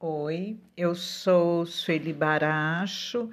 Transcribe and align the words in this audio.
Oi, 0.00 0.60
eu 0.76 0.94
sou 0.94 1.66
Sueli 1.66 2.12
Baracho 2.12 3.28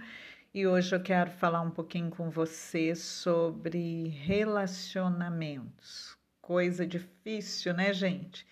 e 0.52 0.66
hoje 0.66 0.96
eu 0.96 1.00
quero 1.00 1.30
falar 1.30 1.62
um 1.62 1.70
pouquinho 1.70 2.10
com 2.10 2.32
você 2.32 2.96
sobre 2.96 4.08
relacionamentos. 4.08 6.18
Coisa 6.42 6.88
difícil, 6.88 7.72
né, 7.72 7.94
gente? 7.94 8.48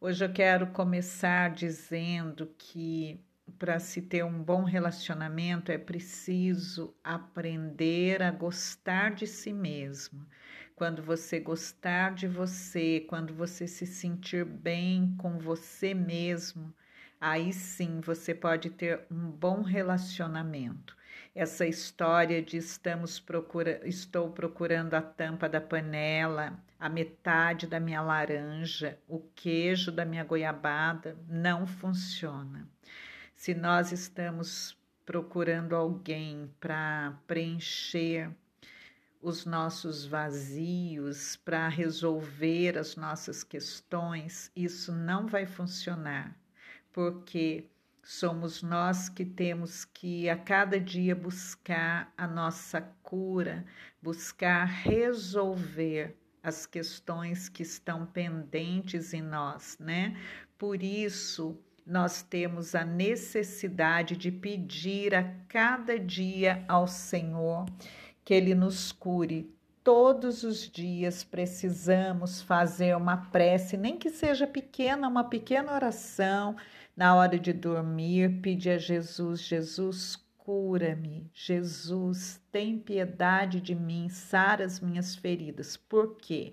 Hoje 0.00 0.24
eu 0.24 0.32
quero 0.32 0.66
começar 0.72 1.50
dizendo 1.50 2.52
que 2.58 3.20
para 3.56 3.78
se 3.78 4.02
ter 4.02 4.24
um 4.24 4.42
bom 4.42 4.64
relacionamento 4.64 5.70
é 5.70 5.78
preciso 5.78 6.92
aprender 7.04 8.20
a 8.20 8.32
gostar 8.32 9.14
de 9.14 9.28
si 9.28 9.52
mesmo. 9.52 10.26
Quando 10.74 11.04
você 11.04 11.38
gostar 11.38 12.14
de 12.14 12.26
você, 12.26 13.06
quando 13.08 13.32
você 13.32 13.68
se 13.68 13.86
sentir 13.86 14.44
bem 14.44 15.14
com 15.16 15.38
você 15.38 15.94
mesmo, 15.94 16.74
aí 17.20 17.52
sim 17.52 18.00
você 18.00 18.34
pode 18.34 18.70
ter 18.70 19.06
um 19.10 19.30
bom 19.30 19.62
relacionamento. 19.62 20.96
Essa 21.34 21.66
história 21.66 22.40
de 22.40 22.56
estamos 22.56 23.18
procura, 23.18 23.80
estou 23.88 24.30
procurando 24.30 24.94
a 24.94 25.02
tampa 25.02 25.48
da 25.48 25.60
panela, 25.60 26.62
a 26.78 26.88
metade 26.88 27.66
da 27.66 27.80
minha 27.80 28.00
laranja, 28.00 28.98
o 29.08 29.18
queijo 29.34 29.90
da 29.90 30.04
minha 30.04 30.22
goiabada, 30.22 31.16
não 31.28 31.66
funciona. 31.66 32.68
Se 33.34 33.54
nós 33.54 33.90
estamos 33.90 34.78
procurando 35.04 35.74
alguém 35.74 36.52
para 36.60 37.18
preencher 37.26 38.30
os 39.20 39.44
nossos 39.44 40.06
vazios, 40.06 41.34
para 41.36 41.66
resolver 41.68 42.78
as 42.78 42.94
nossas 42.94 43.42
questões, 43.42 44.52
isso 44.54 44.92
não 44.92 45.26
vai 45.26 45.46
funcionar 45.46 46.36
porque 46.94 47.68
somos 48.04 48.62
nós 48.62 49.08
que 49.08 49.24
temos 49.24 49.84
que 49.84 50.30
a 50.30 50.36
cada 50.36 50.78
dia 50.78 51.14
buscar 51.14 52.14
a 52.16 52.24
nossa 52.24 52.80
cura, 53.02 53.66
buscar 54.00 54.64
resolver 54.64 56.16
as 56.40 56.66
questões 56.66 57.48
que 57.48 57.64
estão 57.64 58.06
pendentes 58.06 59.12
em 59.12 59.22
nós, 59.22 59.76
né? 59.80 60.16
Por 60.56 60.84
isso, 60.84 61.58
nós 61.84 62.22
temos 62.22 62.76
a 62.76 62.84
necessidade 62.84 64.16
de 64.16 64.30
pedir 64.30 65.16
a 65.16 65.24
cada 65.48 65.98
dia 65.98 66.64
ao 66.68 66.86
Senhor 66.86 67.66
que 68.24 68.32
Ele 68.32 68.54
nos 68.54 68.92
cure 68.92 69.52
todos 69.84 70.42
os 70.42 70.66
dias 70.68 71.22
precisamos 71.22 72.40
fazer 72.40 72.96
uma 72.96 73.18
prece, 73.18 73.76
nem 73.76 73.98
que 73.98 74.08
seja 74.08 74.46
pequena, 74.46 75.06
uma 75.06 75.24
pequena 75.24 75.74
oração 75.74 76.56
na 76.96 77.14
hora 77.14 77.38
de 77.38 77.52
dormir, 77.52 78.40
pedir 78.40 78.70
a 78.70 78.78
Jesus: 78.78 79.40
Jesus, 79.40 80.16
cura-me. 80.38 81.30
Jesus, 81.32 82.40
tem 82.52 82.78
piedade 82.78 83.60
de 83.60 83.74
mim, 83.74 84.08
sara 84.08 84.64
as 84.64 84.80
minhas 84.80 85.16
feridas. 85.16 85.76
Por 85.76 86.16
quê? 86.16 86.52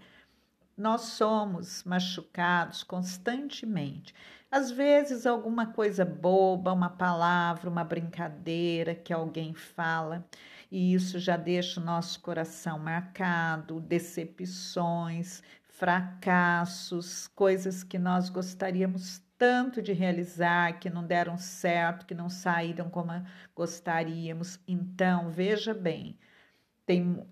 Nós 0.78 1.02
somos 1.02 1.84
machucados 1.84 2.84
constantemente. 2.84 4.16
Às 4.50 4.72
vezes, 4.72 5.26
alguma 5.26 5.68
coisa 5.68 6.04
boba, 6.04 6.74
uma 6.74 6.90
palavra, 6.90 7.70
uma 7.70 7.84
brincadeira 7.84 8.96
que 8.96 9.14
alguém 9.14 9.54
fala, 9.54 10.26
e 10.72 10.94
isso 10.94 11.20
já 11.20 11.38
deixa 11.38 11.80
o 11.80 11.84
nosso 11.84 12.20
coração 12.22 12.80
marcado, 12.80 13.80
decepções, 13.80 15.44
fracassos, 15.70 17.28
coisas 17.28 17.84
que 17.84 18.00
nós 18.00 18.30
gostaríamos 18.30 19.22
tanto 19.42 19.82
de 19.82 19.92
realizar, 19.92 20.80
que 20.80 20.88
não 20.88 21.04
deram 21.04 21.36
certo, 21.36 22.06
que 22.06 22.14
não 22.14 22.30
saíram 22.30 22.92
como 22.92 23.12
gostaríamos. 23.56 24.60
Então, 24.68 25.32
veja 25.32 25.74
bem, 25.74 26.16
tem 26.86 27.26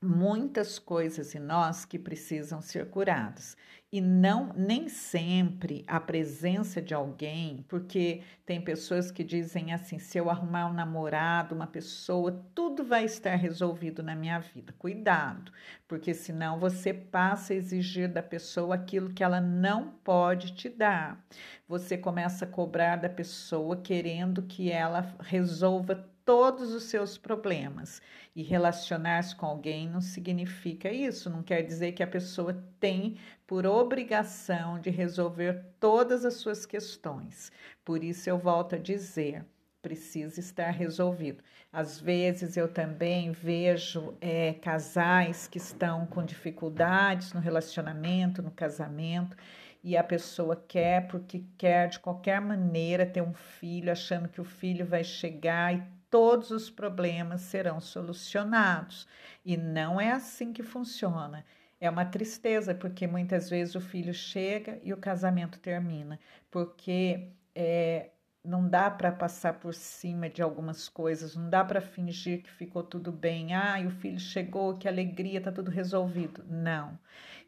muitas 0.00 0.78
coisas 0.78 1.34
em 1.34 1.38
nós 1.38 1.84
que 1.84 1.98
precisam 1.98 2.62
ser 2.62 2.88
curadas 2.88 3.58
e 3.94 4.00
não 4.00 4.52
nem 4.56 4.88
sempre 4.88 5.84
a 5.86 6.00
presença 6.00 6.82
de 6.82 6.92
alguém, 6.92 7.64
porque 7.68 8.22
tem 8.44 8.60
pessoas 8.60 9.12
que 9.12 9.22
dizem 9.22 9.72
assim, 9.72 10.00
se 10.00 10.18
eu 10.18 10.28
arrumar 10.28 10.66
um 10.66 10.72
namorado, 10.72 11.54
uma 11.54 11.68
pessoa, 11.68 12.44
tudo 12.56 12.82
vai 12.82 13.04
estar 13.04 13.36
resolvido 13.36 14.02
na 14.02 14.16
minha 14.16 14.40
vida. 14.40 14.74
Cuidado, 14.76 15.52
porque 15.86 16.12
senão 16.12 16.58
você 16.58 16.92
passa 16.92 17.52
a 17.52 17.56
exigir 17.56 18.12
da 18.12 18.20
pessoa 18.20 18.74
aquilo 18.74 19.14
que 19.14 19.22
ela 19.22 19.40
não 19.40 19.92
pode 20.02 20.54
te 20.54 20.68
dar. 20.68 21.24
Você 21.68 21.96
começa 21.96 22.46
a 22.46 22.48
cobrar 22.48 22.96
da 22.96 23.08
pessoa 23.08 23.76
querendo 23.76 24.42
que 24.42 24.72
ela 24.72 25.14
resolva 25.20 26.04
todos 26.24 26.72
os 26.72 26.84
seus 26.84 27.18
problemas. 27.18 28.00
E 28.34 28.42
relacionar-se 28.42 29.36
com 29.36 29.46
alguém 29.46 29.88
não 29.88 30.00
significa 30.00 30.90
isso, 30.90 31.30
não 31.30 31.42
quer 31.42 31.62
dizer 31.62 31.92
que 31.92 32.02
a 32.02 32.06
pessoa 32.06 32.52
tem 32.80 33.16
por 33.46 33.66
obrigação 33.66 34.80
de 34.80 34.90
resolver 34.90 35.64
todas 35.78 36.24
as 36.24 36.34
suas 36.34 36.66
questões. 36.66 37.52
Por 37.84 38.02
isso 38.02 38.28
eu 38.28 38.38
volto 38.38 38.74
a 38.74 38.78
dizer, 38.78 39.44
precisa 39.80 40.40
estar 40.40 40.70
resolvido. 40.70 41.44
Às 41.70 42.00
vezes 42.00 42.56
eu 42.56 42.66
também 42.68 43.32
vejo 43.32 44.16
é, 44.20 44.54
casais 44.54 45.46
que 45.46 45.58
estão 45.58 46.06
com 46.06 46.24
dificuldades 46.24 47.32
no 47.34 47.40
relacionamento, 47.40 48.42
no 48.42 48.50
casamento, 48.50 49.36
e 49.82 49.96
a 49.98 50.02
pessoa 50.02 50.56
quer 50.56 51.06
porque 51.08 51.44
quer 51.58 51.88
de 51.88 51.98
qualquer 51.98 52.40
maneira 52.40 53.04
ter 53.04 53.20
um 53.20 53.34
filho, 53.34 53.92
achando 53.92 54.28
que 54.28 54.40
o 54.40 54.44
filho 54.44 54.86
vai 54.86 55.04
chegar 55.04 55.74
e 55.74 55.82
todos 56.14 56.52
os 56.52 56.70
problemas 56.70 57.40
serão 57.40 57.80
solucionados. 57.80 59.04
E 59.44 59.56
não 59.56 60.00
é 60.00 60.12
assim 60.12 60.52
que 60.52 60.62
funciona. 60.62 61.44
É 61.80 61.90
uma 61.90 62.04
tristeza, 62.04 62.72
porque 62.72 63.04
muitas 63.04 63.50
vezes 63.50 63.74
o 63.74 63.80
filho 63.80 64.14
chega 64.14 64.78
e 64.84 64.92
o 64.92 64.96
casamento 64.96 65.58
termina, 65.58 66.20
porque 66.52 67.32
é, 67.52 68.10
não 68.44 68.68
dá 68.68 68.88
para 68.92 69.10
passar 69.10 69.54
por 69.54 69.74
cima 69.74 70.30
de 70.30 70.40
algumas 70.40 70.88
coisas, 70.88 71.34
não 71.34 71.50
dá 71.50 71.64
para 71.64 71.80
fingir 71.80 72.44
que 72.44 72.50
ficou 72.52 72.84
tudo 72.84 73.10
bem. 73.10 73.52
Ah, 73.52 73.82
o 73.84 73.90
filho 73.90 74.20
chegou, 74.20 74.78
que 74.78 74.86
alegria, 74.86 75.38
está 75.38 75.50
tudo 75.50 75.68
resolvido. 75.68 76.44
Não. 76.48 76.96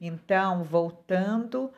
Então, 0.01 0.65
voltando 0.65 1.73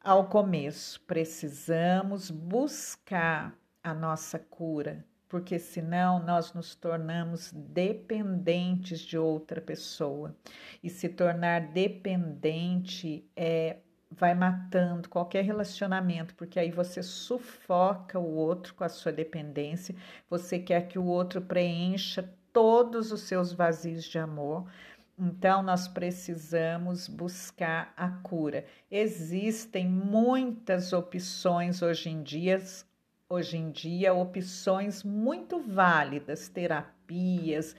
ao 0.00 0.28
começo, 0.28 1.00
precisamos 1.08 2.30
buscar 2.30 3.52
a 3.82 3.92
nossa 3.92 4.38
cura, 4.38 5.04
porque 5.34 5.58
senão 5.58 6.24
nós 6.24 6.54
nos 6.54 6.76
tornamos 6.76 7.50
dependentes 7.52 9.00
de 9.00 9.18
outra 9.18 9.60
pessoa. 9.60 10.32
E 10.80 10.88
se 10.88 11.08
tornar 11.08 11.72
dependente 11.72 13.28
é 13.34 13.78
vai 14.08 14.32
matando 14.32 15.08
qualquer 15.08 15.42
relacionamento, 15.42 16.36
porque 16.36 16.60
aí 16.60 16.70
você 16.70 17.02
sufoca 17.02 18.16
o 18.16 18.32
outro 18.32 18.74
com 18.74 18.84
a 18.84 18.88
sua 18.88 19.10
dependência, 19.10 19.96
você 20.30 20.56
quer 20.56 20.86
que 20.86 21.00
o 21.00 21.04
outro 21.04 21.42
preencha 21.42 22.32
todos 22.52 23.10
os 23.10 23.22
seus 23.22 23.52
vazios 23.52 24.04
de 24.04 24.20
amor. 24.20 24.70
Então, 25.18 25.64
nós 25.64 25.88
precisamos 25.88 27.08
buscar 27.08 27.92
a 27.96 28.08
cura. 28.08 28.64
Existem 28.88 29.88
muitas 29.88 30.92
opções 30.92 31.82
hoje 31.82 32.08
em 32.08 32.22
dia, 32.22 32.62
hoje 33.28 33.56
em 33.56 33.70
dia 33.70 34.12
opções 34.12 35.02
muito 35.02 35.58
válidas, 35.60 36.48
terapias, 36.48 37.74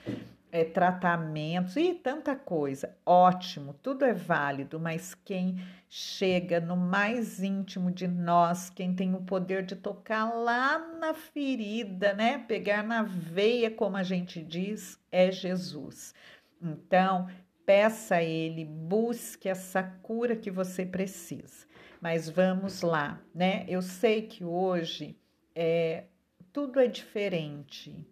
é, 0.52 0.64
tratamentos 0.64 1.76
e 1.76 1.94
tanta 1.94 2.36
coisa. 2.36 2.96
Ótimo, 3.06 3.74
tudo 3.74 4.06
é 4.06 4.14
válido, 4.14 4.80
mas 4.80 5.14
quem 5.14 5.58
chega 5.90 6.60
no 6.60 6.76
mais 6.76 7.44
íntimo 7.44 7.92
de 7.92 8.08
nós, 8.08 8.70
quem 8.70 8.96
tem 8.96 9.14
o 9.14 9.22
poder 9.22 9.64
de 9.64 9.76
tocar 9.76 10.34
lá 10.34 10.80
na 10.80 11.14
ferida, 11.14 12.14
né? 12.14 12.38
Pegar 12.38 12.84
na 12.84 13.04
veia, 13.04 13.70
como 13.70 13.98
a 13.98 14.04
gente 14.04 14.42
diz, 14.42 15.00
é 15.12 15.32
Jesus. 15.32 16.14
Então, 16.62 17.28
peça 17.66 18.16
a 18.16 18.24
Ele, 18.24 18.64
busque 18.64 19.50
essa 19.50 19.84
cura 19.84 20.36
que 20.36 20.50
você 20.50 20.86
precisa. 20.86 21.66
Mas 22.02 22.30
vamos 22.30 22.82
lá, 22.82 23.20
né? 23.34 23.66
Eu 23.68 23.82
sei 23.82 24.22
que 24.22 24.44
hoje 24.46 25.18
é, 25.56 26.04
tudo 26.52 26.80
é 26.80 26.88
diferente. 26.88 28.06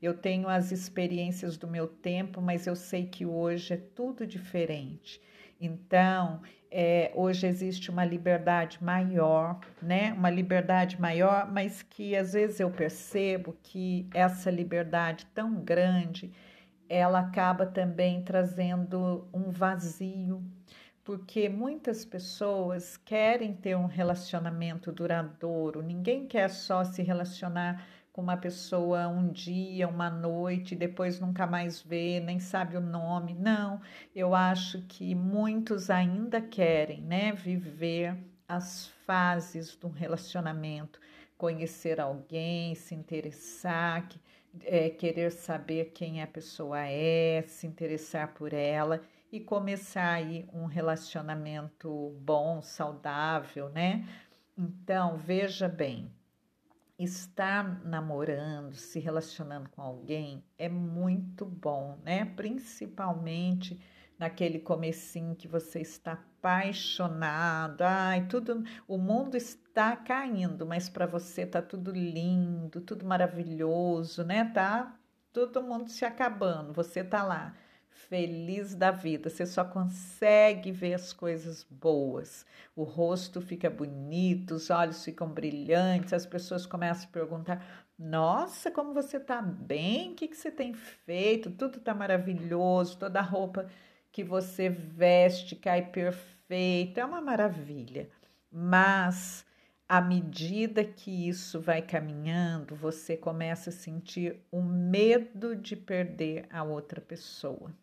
Eu 0.00 0.14
tenho 0.14 0.48
as 0.48 0.70
experiências 0.72 1.56
do 1.56 1.66
meu 1.66 1.86
tempo, 1.86 2.40
mas 2.40 2.66
eu 2.66 2.76
sei 2.76 3.06
que 3.06 3.26
hoje 3.26 3.74
é 3.74 3.76
tudo 3.76 4.26
diferente. 4.26 5.20
Então, 5.60 6.40
é, 6.70 7.10
hoje 7.14 7.46
existe 7.46 7.90
uma 7.90 8.04
liberdade 8.04 8.82
maior, 8.82 9.60
né? 9.82 10.12
Uma 10.12 10.30
liberdade 10.30 11.00
maior, 11.00 11.50
mas 11.50 11.82
que 11.82 12.16
às 12.16 12.32
vezes 12.32 12.60
eu 12.60 12.70
percebo 12.70 13.56
que 13.62 14.08
essa 14.14 14.50
liberdade 14.50 15.26
tão 15.34 15.62
grande, 15.62 16.32
ela 16.88 17.20
acaba 17.20 17.66
também 17.66 18.22
trazendo 18.22 19.28
um 19.34 19.50
vazio, 19.50 20.42
porque 21.04 21.48
muitas 21.48 22.04
pessoas 22.04 22.96
querem 22.96 23.54
ter 23.54 23.76
um 23.76 23.86
relacionamento 23.86 24.92
duradouro, 24.92 25.82
ninguém 25.82 26.26
quer 26.26 26.50
só 26.50 26.84
se 26.84 27.02
relacionar 27.02 27.86
com 28.12 28.20
uma 28.20 28.36
pessoa 28.36 29.08
um 29.08 29.28
dia, 29.28 29.88
uma 29.88 30.10
noite, 30.10 30.74
depois 30.74 31.20
nunca 31.20 31.46
mais 31.46 31.80
vê, 31.80 32.20
nem 32.20 32.38
sabe 32.38 32.76
o 32.76 32.80
nome. 32.80 33.34
Não, 33.34 33.80
eu 34.14 34.34
acho 34.34 34.82
que 34.82 35.14
muitos 35.14 35.90
ainda 35.90 36.40
querem, 36.40 37.00
né, 37.02 37.32
viver 37.32 38.16
as 38.48 38.88
fases 39.06 39.76
do 39.76 39.88
relacionamento, 39.88 41.00
conhecer 41.38 42.00
alguém, 42.00 42.74
se 42.74 42.94
interessar, 42.94 44.08
é, 44.64 44.90
querer 44.90 45.30
saber 45.30 45.92
quem 45.94 46.20
a 46.20 46.26
pessoa 46.26 46.80
é, 46.80 47.42
se 47.46 47.66
interessar 47.66 48.34
por 48.34 48.52
ela 48.52 49.00
e 49.32 49.40
começar 49.40 50.12
aí 50.12 50.48
um 50.52 50.66
relacionamento 50.66 52.10
bom, 52.20 52.60
saudável, 52.62 53.68
né? 53.70 54.06
Então, 54.58 55.16
veja 55.16 55.68
bem, 55.68 56.12
estar 56.98 57.84
namorando, 57.84 58.74
se 58.74 58.98
relacionando 58.98 59.68
com 59.70 59.80
alguém 59.80 60.44
é 60.58 60.68
muito 60.68 61.44
bom, 61.44 61.98
né? 62.04 62.24
Principalmente 62.24 63.80
naquele 64.18 64.58
comecinho 64.58 65.34
que 65.34 65.48
você 65.48 65.80
está 65.80 66.12
apaixonado, 66.12 67.82
ai, 67.82 68.26
tudo, 68.26 68.64
o 68.86 68.98
mundo 68.98 69.36
está 69.36 69.96
caindo, 69.96 70.66
mas 70.66 70.88
para 70.88 71.06
você 71.06 71.46
tá 71.46 71.62
tudo 71.62 71.90
lindo, 71.90 72.80
tudo 72.80 73.06
maravilhoso, 73.06 74.24
né? 74.24 74.44
Tá 74.52 74.98
todo 75.32 75.62
mundo 75.62 75.88
se 75.88 76.04
acabando, 76.04 76.72
você 76.72 77.04
tá 77.04 77.22
lá 77.22 77.54
feliz 77.90 78.74
da 78.74 78.90
vida. 78.90 79.28
Você 79.28 79.46
só 79.46 79.64
consegue 79.64 80.72
ver 80.72 80.94
as 80.94 81.12
coisas 81.12 81.64
boas. 81.70 82.46
O 82.74 82.82
rosto 82.82 83.40
fica 83.40 83.68
bonito, 83.68 84.54
os 84.54 84.70
olhos 84.70 85.04
ficam 85.04 85.28
brilhantes, 85.28 86.12
as 86.12 86.26
pessoas 86.26 86.66
começam 86.66 87.08
a 87.08 87.12
perguntar: 87.12 87.86
Nossa, 87.98 88.70
como 88.70 88.94
você 88.94 89.16
está 89.18 89.42
bem? 89.42 90.12
O 90.12 90.14
que, 90.14 90.28
que 90.28 90.36
você 90.36 90.50
tem 90.50 90.74
feito? 90.74 91.50
Tudo 91.50 91.78
está 91.78 91.94
maravilhoso, 91.94 92.98
toda 92.98 93.18
a 93.18 93.22
roupa 93.22 93.66
que 94.12 94.24
você 94.24 94.68
veste 94.68 95.54
cai 95.54 95.86
perfeita, 95.90 97.00
é 97.00 97.04
uma 97.04 97.20
maravilha. 97.20 98.08
Mas 98.50 99.46
à 99.90 100.00
medida 100.00 100.84
que 100.84 101.28
isso 101.28 101.60
vai 101.60 101.82
caminhando, 101.82 102.76
você 102.76 103.16
começa 103.16 103.70
a 103.70 103.72
sentir 103.72 104.36
o 104.48 104.62
medo 104.62 105.56
de 105.56 105.74
perder 105.74 106.46
a 106.48 106.62
outra 106.62 107.00
pessoa. 107.00 107.74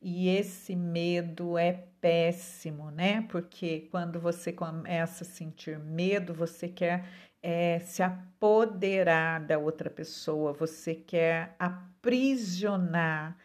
E 0.00 0.30
esse 0.30 0.74
medo 0.74 1.58
é 1.58 1.84
péssimo, 2.00 2.90
né? 2.90 3.26
Porque 3.28 3.86
quando 3.90 4.18
você 4.18 4.50
começa 4.50 5.24
a 5.24 5.26
sentir 5.26 5.78
medo, 5.78 6.32
você 6.32 6.70
quer 6.70 7.04
é, 7.42 7.80
se 7.80 8.02
apoderar 8.02 9.44
da 9.44 9.58
outra 9.58 9.90
pessoa, 9.90 10.54
você 10.54 10.94
quer 10.94 11.54
aprisionar. 11.58 13.36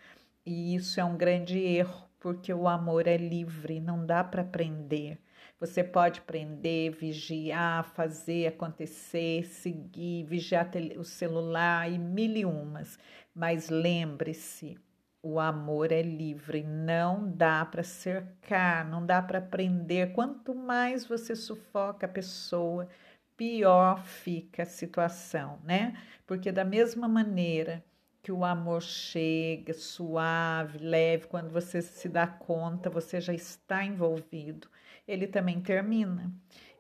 E 0.46 0.76
isso 0.76 0.98
é 1.02 1.04
um 1.04 1.18
grande 1.18 1.60
erro, 1.60 2.08
porque 2.22 2.54
o 2.54 2.70
amor 2.70 3.06
é 3.06 3.18
livre, 3.18 3.82
não 3.82 4.06
dá 4.06 4.24
para 4.24 4.46
prender. 4.46 5.20
Você 5.60 5.84
pode 5.84 6.22
prender, 6.22 6.92
vigiar, 6.92 7.84
fazer 7.84 8.46
acontecer, 8.46 9.44
seguir, 9.46 10.24
vigiar 10.24 10.70
o 10.98 11.04
celular 11.04 11.92
e 11.92 11.98
mil 11.98 12.38
e 12.38 12.46
umas. 12.46 13.00
Mas 13.34 13.68
lembre-se, 13.68 14.78
o 15.24 15.40
amor 15.40 15.92
é 15.92 16.04
livre, 16.04 16.62
não 16.64 17.32
dá 17.32 17.66
para 17.66 17.82
cercar, 17.82 18.88
não 18.88 19.04
dá 19.04 19.20
para 19.20 19.42
prender. 19.42 20.14
Quanto 20.14 20.54
mais 20.54 21.08
você 21.08 21.36
sufoca 21.36 22.06
a 22.06 22.10
pessoa, 22.10 22.88
pior 23.36 24.04
fica 24.04 24.62
a 24.62 24.66
situação, 24.66 25.60
né? 25.64 25.98
Porque 26.28 26.52
da 26.52 26.64
mesma 26.64 27.08
maneira 27.08 27.84
que 28.22 28.32
o 28.32 28.46
amor 28.46 28.84
chega 28.84 29.74
suave, 29.74 30.78
leve, 30.78 31.26
quando 31.28 31.50
você 31.50 31.82
se 31.82 32.08
dá 32.08 32.28
conta, 32.28 32.90
você 32.92 33.20
já 33.20 33.34
está 33.34 33.84
envolvido 33.84 34.70
ele 35.08 35.28
também 35.28 35.62
termina. 35.62 36.32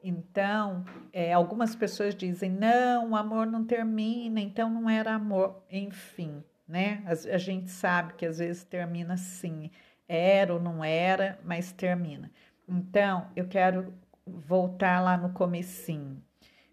Então, 0.03 0.85
é, 1.11 1.33
algumas 1.33 1.75
pessoas 1.75 2.15
dizem: 2.15 2.49
não, 2.49 3.11
o 3.11 3.15
amor 3.15 3.47
não 3.47 3.65
termina, 3.65 4.39
então 4.39 4.69
não 4.69 4.89
era 4.89 5.13
amor. 5.13 5.63
Enfim, 5.71 6.43
né? 6.67 7.03
A, 7.05 7.35
a 7.35 7.37
gente 7.37 7.69
sabe 7.69 8.13
que 8.13 8.25
às 8.25 8.39
vezes 8.39 8.63
termina 8.63 9.15
assim, 9.15 9.71
era 10.07 10.53
ou 10.53 10.59
não 10.59 10.83
era, 10.83 11.39
mas 11.43 11.71
termina. 11.71 12.31
Então, 12.67 13.27
eu 13.35 13.47
quero 13.47 13.93
voltar 14.25 15.01
lá 15.01 15.17
no 15.17 15.31
comecinho. 15.33 16.21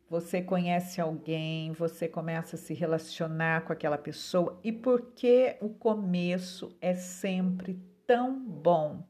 Você 0.09 0.43
conhece 0.43 1.01
alguém, 1.01 1.73
você 1.73 2.07
começa 2.07 2.57
a 2.57 2.59
se 2.59 2.75
relacionar 2.75 3.63
com 3.63 3.73
aquela 3.73 3.97
pessoa 3.97 4.61
e 4.63 4.71
por 4.71 5.13
que 5.13 5.57
o 5.61 5.71
começo 5.71 6.77
é 6.81 6.95
sempre 6.95 7.81
tão 8.07 8.39
bom? 8.39 9.03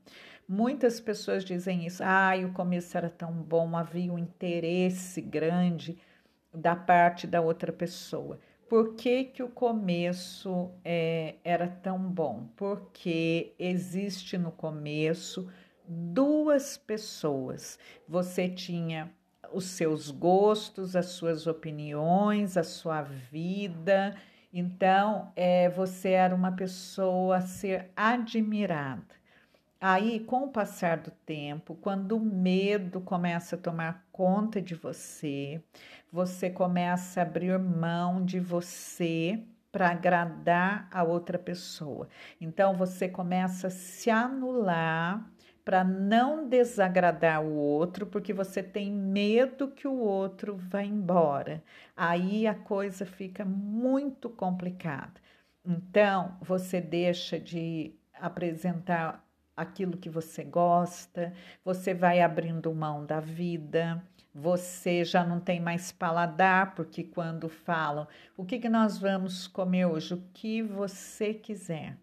Muitas 0.48 1.00
pessoas 1.00 1.44
dizem 1.44 1.86
isso. 1.86 2.02
Ah, 2.04 2.32
o 2.44 2.52
começo 2.52 2.96
era 2.96 3.08
tão 3.08 3.32
bom, 3.32 3.76
havia 3.76 4.12
um 4.12 4.18
interesse 4.18 5.20
grande 5.20 5.98
da 6.52 6.76
parte 6.76 7.26
da 7.26 7.40
outra 7.40 7.72
pessoa. 7.72 8.38
Por 8.68 8.94
que, 8.94 9.24
que 9.24 9.42
o 9.42 9.48
começo 9.48 10.70
é, 10.84 11.36
era 11.44 11.68
tão 11.68 11.98
bom? 11.98 12.48
Porque 12.56 13.54
existe 13.58 14.38
no 14.38 14.50
começo 14.50 15.48
duas 15.86 16.76
pessoas. 16.76 17.78
Você 18.08 18.48
tinha 18.48 19.10
os 19.52 19.66
seus 19.66 20.10
gostos, 20.10 20.96
as 20.96 21.06
suas 21.06 21.46
opiniões, 21.46 22.56
a 22.56 22.64
sua 22.64 23.02
vida. 23.02 24.16
Então, 24.52 25.32
é, 25.36 25.68
você 25.68 26.10
era 26.10 26.34
uma 26.34 26.52
pessoa 26.52 27.36
a 27.36 27.40
ser 27.42 27.90
admirada. 27.96 29.23
Aí, 29.86 30.20
com 30.20 30.44
o 30.44 30.48
passar 30.48 30.96
do 30.96 31.10
tempo, 31.10 31.74
quando 31.74 32.16
o 32.16 32.18
medo 32.18 33.02
começa 33.02 33.54
a 33.54 33.58
tomar 33.58 34.06
conta 34.10 34.58
de 34.62 34.74
você, 34.74 35.62
você 36.10 36.48
começa 36.48 37.20
a 37.20 37.22
abrir 37.22 37.58
mão 37.58 38.24
de 38.24 38.40
você 38.40 39.44
para 39.70 39.90
agradar 39.90 40.88
a 40.90 41.02
outra 41.02 41.38
pessoa. 41.38 42.08
Então, 42.40 42.74
você 42.74 43.10
começa 43.10 43.66
a 43.66 43.70
se 43.70 44.08
anular 44.08 45.30
para 45.62 45.84
não 45.84 46.48
desagradar 46.48 47.42
o 47.42 47.52
outro, 47.54 48.06
porque 48.06 48.32
você 48.32 48.62
tem 48.62 48.90
medo 48.90 49.68
que 49.68 49.86
o 49.86 49.98
outro 49.98 50.56
vá 50.56 50.82
embora. 50.82 51.62
Aí 51.94 52.46
a 52.46 52.54
coisa 52.54 53.04
fica 53.04 53.44
muito 53.44 54.30
complicada. 54.30 55.20
Então, 55.62 56.38
você 56.40 56.80
deixa 56.80 57.38
de 57.38 57.94
apresentar 58.14 59.23
aquilo 59.56 59.96
que 59.96 60.08
você 60.08 60.42
gosta, 60.44 61.32
você 61.64 61.94
vai 61.94 62.20
abrindo 62.20 62.74
mão 62.74 63.04
da 63.04 63.20
vida, 63.20 64.02
você 64.34 65.04
já 65.04 65.24
não 65.24 65.38
tem 65.38 65.60
mais 65.60 65.92
paladar, 65.92 66.74
porque 66.74 67.04
quando 67.04 67.48
falam 67.48 68.08
o 68.36 68.44
que, 68.44 68.58
que 68.58 68.68
nós 68.68 68.98
vamos 68.98 69.46
comer 69.46 69.86
hoje, 69.86 70.14
o 70.14 70.22
que 70.32 70.60
você 70.60 71.32
quiser. 71.32 71.96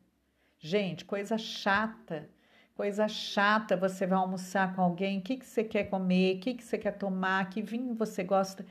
Gente, 0.57 1.03
coisa 1.03 1.37
chata, 1.37 2.29
coisa 2.73 3.07
chata, 3.07 3.75
você 3.75 4.07
vai 4.07 4.17
almoçar 4.17 4.73
com 4.73 4.81
alguém, 4.81 5.19
o 5.19 5.21
que, 5.21 5.37
que 5.37 5.45
você 5.45 5.63
quer 5.63 5.85
comer, 5.85 6.37
o 6.37 6.39
que, 6.39 6.53
que 6.53 6.63
você 6.63 6.77
quer 6.77 6.91
tomar, 6.91 7.49
que 7.49 7.61
vinho 7.61 7.93
você 7.93 8.23
gosta, 8.23 8.65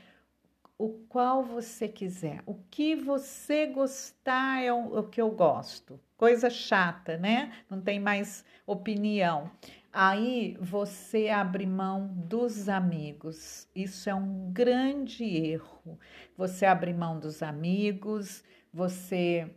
o 0.77 0.89
qual 1.07 1.43
você 1.43 1.87
quiser. 1.87 2.41
O 2.47 2.55
que 2.71 2.95
você 2.95 3.67
gostar 3.67 4.63
é 4.63 4.73
o, 4.73 4.99
o 4.99 5.03
que 5.03 5.21
eu 5.21 5.29
gosto 5.29 5.99
coisa 6.21 6.51
chata, 6.51 7.17
né? 7.17 7.51
Não 7.67 7.81
tem 7.81 7.99
mais 7.99 8.45
opinião. 8.67 9.49
Aí 9.91 10.55
você 10.61 11.29
abre 11.29 11.65
mão 11.65 12.11
dos 12.13 12.69
amigos. 12.69 13.67
Isso 13.75 14.07
é 14.07 14.13
um 14.13 14.51
grande 14.53 15.23
erro. 15.23 15.97
Você 16.37 16.63
abre 16.67 16.93
mão 16.93 17.19
dos 17.19 17.41
amigos, 17.41 18.43
você 18.71 19.49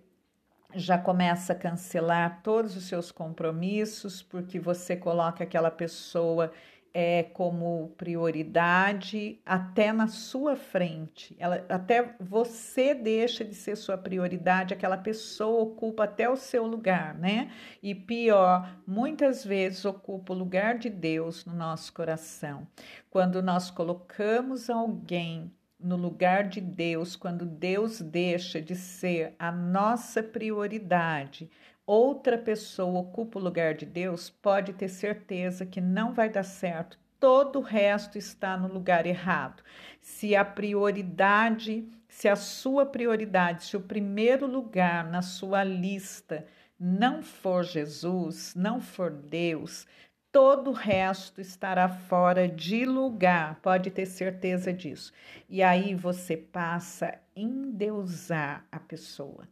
já 0.75 0.97
começa 0.97 1.53
a 1.53 1.57
cancelar 1.57 2.41
todos 2.43 2.75
os 2.79 2.85
seus 2.85 3.13
compromissos 3.13 4.23
porque 4.23 4.59
você 4.59 4.97
coloca 4.97 5.45
aquela 5.45 5.71
pessoa 5.71 6.51
é, 6.97 7.25
como 7.25 7.93
prioridade 7.99 9.41
até 9.45 9.93
na 9.93 10.07
sua 10.07 10.55
frente. 10.55 11.35
Ela, 11.41 11.65
até 11.69 12.15
você 12.21 12.95
deixa 12.95 13.45
de 13.45 13.53
ser 13.53 13.75
sua 13.75 13.99
prioridade, 13.99 14.73
aquela 14.73 14.97
pessoa 14.97 15.65
ocupa 15.65 16.05
até 16.05 16.31
o 16.31 16.37
seu 16.37 16.65
lugar, 16.65 17.19
né? 17.19 17.51
E 17.83 17.97
pior, 17.97 18.79
muitas 18.87 19.45
vezes 19.45 19.85
ocupa 19.85 20.33
o 20.33 20.37
lugar 20.37 20.79
de 20.79 20.89
Deus 20.89 21.45
no 21.45 21.53
nosso 21.53 21.93
coração. 21.93 22.65
Quando 23.11 23.43
nós 23.43 23.73
colocamos 23.73 24.71
alguém 24.71 25.53
no 25.81 25.97
lugar 25.97 26.45
de 26.49 26.61
Deus, 26.61 27.17
quando 27.17 27.45
Deus 27.45 28.01
deixa 28.01 28.61
de 28.63 28.77
ser 28.77 29.35
a 29.39 29.51
nossa 29.51 30.23
prioridade, 30.23 31.51
outra 31.87 32.39
pessoa 32.39 33.01
ocupa 33.01 33.39
o 33.39 33.43
lugar 33.43 33.75
de 33.75 33.87
Deus, 33.87 34.31
pode 34.31 34.73
ter 34.73 34.89
certeza 34.89 35.67
que 35.67 35.81
não 35.81 36.13
vai 36.13 36.29
dar 36.29 36.43
certo. 36.43 36.99
Todo 37.21 37.61
o 37.61 37.63
resto 37.63 38.19
está 38.19 38.57
no 38.57 38.69
lugar 38.69 39.07
errado. 39.07 39.63
Se 40.01 40.37
a 40.37 40.45
prioridade, 40.45 41.89
se 42.09 42.29
a 42.29 42.37
sua 42.37 42.85
prioridade, 42.85 43.65
se 43.65 43.77
o 43.77 43.81
primeiro 43.81 44.47
lugar 44.47 45.05
na 45.11 45.23
sua 45.23 45.65
lista 45.65 46.47
não 46.79 47.23
for 47.23 47.65
Jesus, 47.65 48.55
não 48.55 48.81
for 48.81 49.11
Deus, 49.11 49.87
todo 50.31 50.71
o 50.71 50.75
resto 50.75 51.41
estará 51.41 51.89
fora 51.89 52.49
de 52.49 52.85
lugar, 52.85 53.61
pode 53.63 53.91
ter 53.91 54.05
certeza 54.05 54.73
disso. 54.73 55.13
E 55.49 55.63
aí 55.63 55.95
você 55.95 56.37
passa 56.37 57.07
a 57.07 57.19
endeusar 57.37 58.67
a 58.71 58.81
pessoa. 58.81 59.49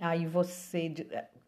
Aí 0.00 0.26
você 0.26 0.88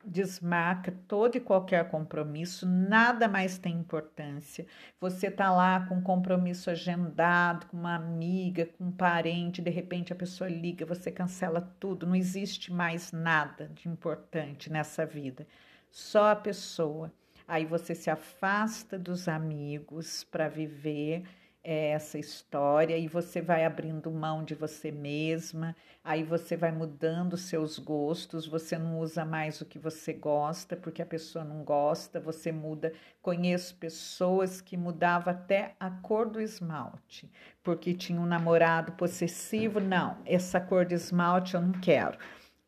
desmarca 0.07 0.93
todo 1.09 1.37
e 1.37 1.41
qualquer 1.41 1.89
compromisso, 1.89 2.67
nada 2.67 3.29
mais 3.29 3.59
tem 3.59 3.75
importância. 3.75 4.67
Você 5.01 5.31
tá 5.31 5.53
lá 5.53 5.87
com 5.87 5.97
um 5.97 6.03
compromisso 6.03 6.71
agendado 6.71 7.67
com 7.67 7.77
uma 7.77 7.95
amiga, 7.95 8.67
com 8.67 8.85
um 8.85 8.93
parente, 8.93 9.63
de 9.63 9.71
repente 9.71 10.13
a 10.13 10.17
pessoa 10.17 10.49
liga, 10.49 10.87
você 10.87 11.11
cancela 11.11 11.61
tudo, 11.81 12.07
não 12.07 12.15
existe 12.15 12.73
mais 12.73 13.13
nada 13.13 13.71
de 13.75 13.89
importante 13.89 14.71
nessa 14.71 15.07
vida. 15.07 15.47
Só 15.91 16.31
a 16.31 16.37
pessoa. 16.37 17.13
Aí 17.47 17.67
você 17.67 17.95
se 17.95 18.11
afasta 18.11 18.99
dos 18.99 19.29
amigos 19.29 20.25
para 20.25 20.49
viver 20.49 21.25
é, 21.65 21.93
essa 21.93 22.19
história 22.19 22.99
e 22.99 23.09
você 23.09 23.41
vai 23.41 23.65
abrindo 23.65 24.11
mão 24.11 24.45
de 24.45 24.55
você 24.55 24.93
mesma, 24.93 25.75
aí 26.05 26.23
você 26.23 26.57
vai 26.57 26.71
mudando 26.71 27.39
seus 27.39 27.79
gostos, 27.79 28.47
você 28.47 28.77
não 28.77 29.01
usa 29.01 29.25
mais 29.25 29.63
o 29.63 29.65
que 29.65 29.79
você 29.79 30.13
gosta 30.13 30.77
porque 30.77 31.01
a 31.01 31.07
pessoa 31.07 31.43
não 31.43 31.65
gosta, 31.65 32.21
você 32.21 32.53
muda. 32.53 32.93
Conheço 33.23 33.75
pessoas 33.77 34.61
que 34.61 34.77
mudavam 34.77 35.33
até 35.33 35.75
a 35.81 35.91
cor 35.91 36.29
do 36.29 36.41
esmalte, 36.41 37.33
porque 37.63 37.95
tinha 37.95 38.21
um 38.21 38.27
namorado 38.27 38.93
possessivo, 38.93 39.81
não, 39.81 40.19
essa 40.27 40.61
cor 40.61 40.85
de 40.85 40.95
esmalte 40.95 41.55
eu 41.55 41.63
não 41.63 41.73
quero. 41.73 42.19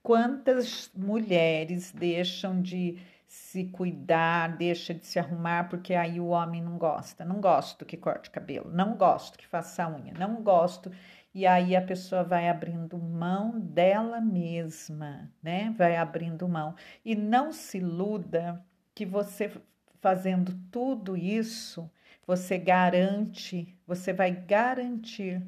Quantas 0.02 0.90
mulheres 0.94 1.92
deixam 1.92 2.62
de 2.62 2.96
se 3.36 3.64
cuidar, 3.64 4.56
deixa 4.56 4.94
de 4.94 5.06
se 5.06 5.18
arrumar, 5.18 5.68
porque 5.68 5.94
aí 5.94 6.18
o 6.18 6.28
homem 6.28 6.62
não 6.62 6.78
gosta. 6.78 7.24
Não 7.24 7.38
gosto 7.40 7.84
que 7.84 7.96
corte 7.96 8.30
cabelo, 8.30 8.70
não 8.72 8.96
gosto 8.96 9.36
que 9.38 9.46
faça 9.46 9.86
unha, 9.88 10.14
não 10.14 10.42
gosto. 10.42 10.90
E 11.34 11.46
aí 11.46 11.76
a 11.76 11.82
pessoa 11.82 12.24
vai 12.24 12.48
abrindo 12.48 12.98
mão 12.98 13.60
dela 13.60 14.20
mesma, 14.22 15.30
né? 15.42 15.74
Vai 15.76 15.96
abrindo 15.96 16.48
mão. 16.48 16.74
E 17.04 17.14
não 17.14 17.52
se 17.52 17.76
iluda 17.76 18.64
que 18.94 19.04
você 19.04 19.52
fazendo 20.00 20.58
tudo 20.72 21.14
isso, 21.14 21.90
você 22.26 22.56
garante, 22.56 23.76
você 23.86 24.14
vai 24.14 24.30
garantir 24.30 25.46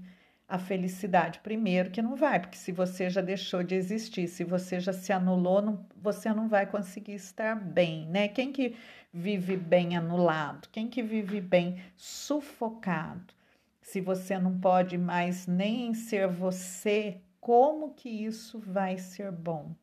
a 0.48 0.58
felicidade. 0.58 1.40
Primeiro 1.40 1.90
que 1.90 2.00
não 2.00 2.16
vai, 2.16 2.40
porque 2.40 2.56
se 2.56 2.72
você 2.72 3.10
já 3.10 3.20
deixou 3.20 3.62
de 3.62 3.74
existir, 3.74 4.26
se 4.28 4.42
você 4.42 4.80
já 4.80 4.94
se 4.94 5.12
anulou, 5.12 5.60
não, 5.60 5.86
você 5.96 6.32
não 6.32 6.48
vai 6.48 6.66
conseguir 6.66 7.14
estar 7.14 7.54
bem, 7.54 8.06
né? 8.06 8.28
Quem 8.28 8.50
que 8.50 8.74
vive 9.12 9.56
bem 9.56 9.96
anulado? 9.96 10.68
Quem 10.72 10.88
que 10.88 11.02
vive 11.02 11.40
bem 11.40 11.82
sufocado? 11.94 13.34
Se 13.82 14.00
você 14.00 14.38
não 14.38 14.58
pode 14.58 14.96
mais 14.96 15.46
nem 15.46 15.92
ser 15.92 16.26
você, 16.26 17.20
como 17.40 17.92
que 17.94 18.08
isso 18.08 18.58
vai 18.58 18.96
ser 18.96 19.30
bom? 19.30 19.74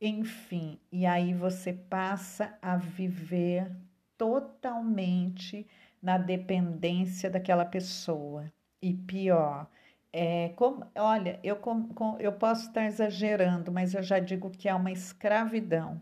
Enfim, 0.00 0.78
e 0.92 1.06
aí 1.06 1.32
você 1.32 1.72
passa 1.72 2.58
a 2.60 2.76
viver 2.76 3.70
totalmente 4.18 5.66
na 6.02 6.18
dependência 6.18 7.30
daquela 7.30 7.64
pessoa. 7.64 8.52
E 8.82 8.92
pior, 8.92 9.66
é, 10.16 10.50
como, 10.50 10.86
olha, 10.94 11.40
eu, 11.42 11.56
com, 11.56 11.88
com, 11.88 12.16
eu 12.20 12.32
posso 12.32 12.68
estar 12.68 12.86
exagerando, 12.86 13.72
mas 13.72 13.94
eu 13.94 14.02
já 14.02 14.20
digo 14.20 14.48
que 14.48 14.68
é 14.68 14.74
uma 14.74 14.92
escravidão, 14.92 16.00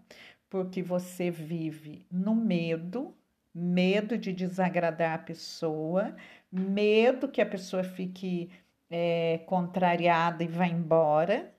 porque 0.50 0.82
você 0.82 1.30
vive 1.30 2.06
no 2.10 2.34
medo, 2.34 3.14
medo 3.54 4.18
de 4.18 4.30
desagradar 4.34 5.14
a 5.14 5.18
pessoa, 5.18 6.14
medo 6.52 7.26
que 7.26 7.40
a 7.40 7.46
pessoa 7.46 7.82
fique 7.82 8.50
é, 8.90 9.38
contrariada 9.46 10.44
e 10.44 10.48
vá 10.48 10.66
embora, 10.66 11.50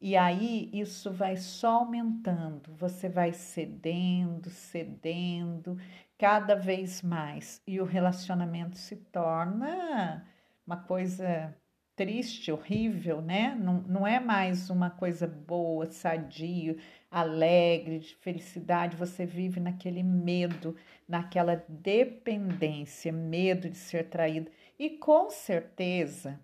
e 0.00 0.16
aí 0.16 0.70
isso 0.72 1.12
vai 1.12 1.36
só 1.36 1.80
aumentando, 1.80 2.72
você 2.74 3.08
vai 3.08 3.34
cedendo, 3.34 4.48
cedendo, 4.48 5.76
cada 6.16 6.54
vez 6.54 7.02
mais, 7.02 7.60
e 7.66 7.80
o 7.80 7.84
relacionamento 7.84 8.78
se 8.78 8.96
torna 8.96 10.26
uma 10.66 10.76
coisa 10.78 11.54
triste, 11.98 12.52
horrível, 12.52 13.20
né? 13.20 13.56
Não, 13.60 13.80
não 13.82 14.06
é 14.06 14.20
mais 14.20 14.70
uma 14.70 14.88
coisa 14.88 15.26
boa, 15.26 15.84
sadio, 15.86 16.78
alegre, 17.10 17.98
de 17.98 18.14
felicidade. 18.14 18.96
Você 18.96 19.26
vive 19.26 19.58
naquele 19.58 20.04
medo, 20.04 20.76
naquela 21.08 21.56
dependência, 21.68 23.12
medo 23.12 23.68
de 23.68 23.76
ser 23.76 24.08
traído. 24.08 24.48
E 24.78 24.90
com 24.90 25.28
certeza 25.28 26.38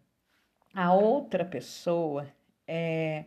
a 0.75 0.92
outra 0.92 1.44
pessoa 1.44 2.26
é, 2.66 3.26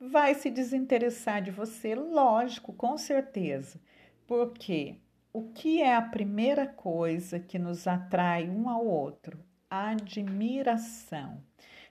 vai 0.00 0.34
se 0.34 0.50
desinteressar 0.50 1.42
de 1.42 1.50
você, 1.50 1.92
lógico, 1.96 2.72
com 2.72 2.96
certeza. 2.96 3.80
Porque 4.28 4.94
o 5.32 5.48
que 5.48 5.82
é 5.82 5.92
a 5.92 6.02
primeira 6.02 6.68
coisa 6.68 7.40
que 7.40 7.58
nos 7.58 7.88
atrai 7.88 8.48
um 8.48 8.68
ao 8.68 8.86
outro? 8.86 9.47
Admiração. 9.70 11.42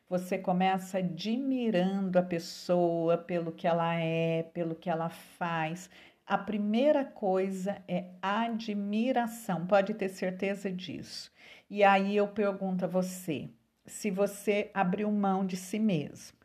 Você 0.10 0.38
começa 0.38 1.00
admirando 1.00 2.17
a 2.17 2.24
pessoa 2.24 3.17
pelo 3.17 3.51
que 3.51 3.67
ela 3.67 3.96
é, 3.96 4.43
pelo 4.53 4.75
que 4.75 4.89
ela 4.89 5.10
faz. 5.10 5.89
A 6.25 6.38
primeira 6.38 7.03
coisa 7.03 7.81
é 7.88 8.05
admiração, 8.22 9.67
pode 9.67 9.93
ter 9.93 10.10
certeza 10.10 10.72
disso. 10.72 11.31
E 11.69 11.84
aí 11.84 12.15
eu 12.15 12.27
pergunto 12.27 12.86
a 12.86 12.88
você: 12.88 13.50
se 13.86 14.10
você 14.10 14.72
abriu 14.74 15.12
mão 15.12 15.46
de 15.46 15.57
si 15.57 15.77
mesmo, 15.77 16.38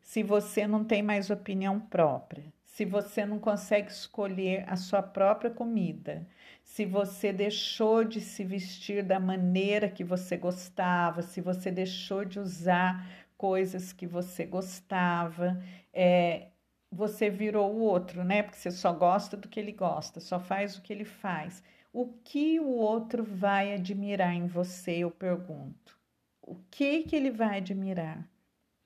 se 0.00 0.22
você 0.22 0.66
não 0.66 0.84
tem 0.84 1.02
mais 1.02 1.30
opinião 1.30 1.78
própria, 1.78 2.44
se 2.64 2.84
você 2.86 3.26
não 3.26 3.38
consegue 3.38 3.90
escolher 3.90 4.64
a 4.66 4.76
sua 4.76 5.02
própria 5.02 5.50
comida, 5.50 6.26
se 6.72 6.86
você 6.86 7.34
deixou 7.34 8.02
de 8.02 8.18
se 8.18 8.42
vestir 8.42 9.04
da 9.04 9.20
maneira 9.20 9.90
que 9.90 10.02
você 10.02 10.38
gostava, 10.38 11.20
se 11.20 11.38
você 11.38 11.70
deixou 11.70 12.24
de 12.24 12.40
usar 12.40 13.06
coisas 13.36 13.92
que 13.92 14.06
você 14.06 14.46
gostava, 14.46 15.62
é, 15.92 16.48
você 16.90 17.28
virou 17.28 17.70
o 17.74 17.80
outro, 17.80 18.24
né? 18.24 18.42
Porque 18.42 18.56
você 18.56 18.70
só 18.70 18.90
gosta 18.90 19.36
do 19.36 19.48
que 19.48 19.60
ele 19.60 19.72
gosta, 19.72 20.18
só 20.18 20.40
faz 20.40 20.78
o 20.78 20.80
que 20.80 20.94
ele 20.94 21.04
faz. 21.04 21.62
O 21.92 22.06
que 22.24 22.58
o 22.58 22.70
outro 22.70 23.22
vai 23.22 23.74
admirar 23.74 24.34
em 24.34 24.46
você, 24.46 24.92
eu 24.92 25.10
pergunto. 25.10 26.00
O 26.40 26.56
que 26.70 27.02
que 27.02 27.14
ele 27.14 27.30
vai 27.30 27.58
admirar? 27.58 28.26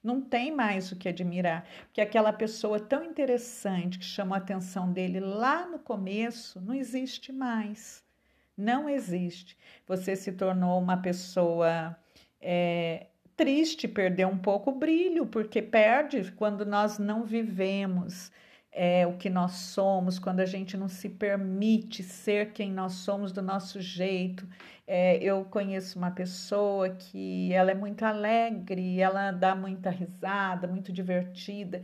Não 0.06 0.20
tem 0.20 0.54
mais 0.54 0.92
o 0.92 0.96
que 0.96 1.08
admirar, 1.08 1.66
porque 1.86 2.00
aquela 2.00 2.32
pessoa 2.32 2.78
tão 2.78 3.02
interessante 3.02 3.98
que 3.98 4.04
chamou 4.04 4.36
a 4.36 4.38
atenção 4.38 4.92
dele 4.92 5.18
lá 5.18 5.66
no 5.66 5.80
começo 5.80 6.60
não 6.60 6.72
existe 6.72 7.32
mais. 7.32 8.04
Não 8.56 8.88
existe. 8.88 9.58
Você 9.84 10.14
se 10.14 10.30
tornou 10.30 10.80
uma 10.80 10.96
pessoa 10.96 11.98
é, 12.40 13.08
triste, 13.36 13.88
perdeu 13.88 14.28
um 14.28 14.38
pouco 14.38 14.70
o 14.70 14.78
brilho, 14.78 15.26
porque 15.26 15.60
perde 15.60 16.30
quando 16.36 16.64
nós 16.64 17.00
não 17.00 17.24
vivemos 17.24 18.30
é, 18.78 19.06
o 19.06 19.14
que 19.16 19.30
nós 19.30 19.52
somos, 19.52 20.18
quando 20.18 20.40
a 20.40 20.44
gente 20.44 20.76
não 20.76 20.86
se 20.86 21.08
permite 21.08 22.02
ser 22.02 22.52
quem 22.52 22.70
nós 22.70 22.92
somos 22.92 23.32
do 23.32 23.40
nosso 23.40 23.80
jeito. 23.80 24.46
É, 24.86 25.16
eu 25.16 25.46
conheço 25.46 25.98
uma 25.98 26.10
pessoa 26.10 26.90
que 26.90 27.50
ela 27.54 27.70
é 27.70 27.74
muito 27.74 28.04
alegre, 28.04 29.00
ela 29.00 29.32
dá 29.32 29.54
muita 29.54 29.88
risada, 29.88 30.68
muito 30.68 30.92
divertida. 30.92 31.82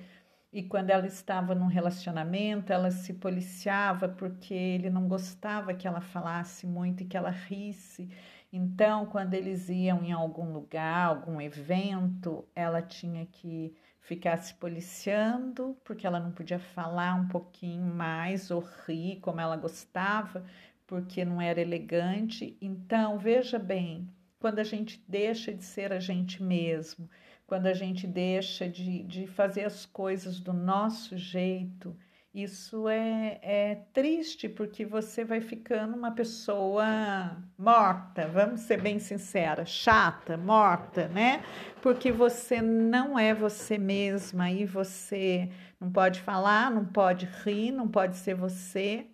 E 0.52 0.62
quando 0.62 0.90
ela 0.90 1.06
estava 1.06 1.54
num 1.54 1.66
relacionamento, 1.66 2.70
ela 2.74 2.90
se 2.90 3.14
policiava 3.14 4.06
porque 4.06 4.52
ele 4.52 4.90
não 4.90 5.08
gostava 5.08 5.72
que 5.72 5.88
ela 5.88 6.02
falasse 6.02 6.66
muito 6.66 7.02
e 7.02 7.06
que 7.06 7.16
ela 7.16 7.30
risse. 7.30 8.10
Então, 8.52 9.06
quando 9.06 9.32
eles 9.32 9.70
iam 9.70 10.04
em 10.04 10.12
algum 10.12 10.52
lugar, 10.52 11.06
algum 11.06 11.40
evento, 11.40 12.46
ela 12.54 12.82
tinha 12.82 13.24
que 13.24 13.74
ficar 14.02 14.36
se 14.38 14.52
policiando, 14.54 15.76
porque 15.84 16.06
ela 16.06 16.20
não 16.20 16.32
podia 16.32 16.58
falar 16.58 17.14
um 17.14 17.28
pouquinho 17.28 17.82
mais 17.94 18.50
ou 18.50 18.60
rir 18.86 19.20
como 19.20 19.40
ela 19.40 19.56
gostava, 19.56 20.44
porque 20.86 21.24
não 21.24 21.40
era 21.40 21.60
elegante. 21.60 22.56
Então, 22.60 23.18
veja 23.18 23.58
bem, 23.58 24.08
quando 24.38 24.58
a 24.58 24.64
gente 24.64 25.02
deixa 25.08 25.54
de 25.54 25.64
ser 25.64 25.92
a 25.92 26.00
gente 26.00 26.42
mesmo, 26.42 27.08
quando 27.46 27.66
a 27.66 27.74
gente 27.74 28.06
deixa 28.06 28.68
de, 28.68 29.04
de 29.04 29.26
fazer 29.26 29.64
as 29.64 29.86
coisas 29.86 30.40
do 30.40 30.52
nosso 30.52 31.16
jeito, 31.16 31.96
isso 32.34 32.88
é, 32.88 33.38
é 33.42 33.74
triste 33.92 34.48
porque 34.48 34.86
você 34.86 35.22
vai 35.22 35.42
ficando 35.42 35.94
uma 35.94 36.12
pessoa 36.12 37.36
morta, 37.58 38.26
vamos 38.26 38.62
ser 38.62 38.80
bem 38.80 38.98
sincera, 38.98 39.66
chata, 39.66 40.38
morta, 40.38 41.08
né? 41.08 41.44
Porque 41.82 42.10
você 42.10 42.62
não 42.62 43.18
é 43.18 43.34
você 43.34 43.76
mesma 43.76 44.50
e 44.50 44.64
você 44.64 45.50
não 45.78 45.92
pode 45.92 46.22
falar, 46.22 46.70
não 46.70 46.86
pode 46.86 47.26
rir, 47.44 47.70
não 47.70 47.86
pode 47.86 48.16
ser 48.16 48.34
você. 48.34 49.06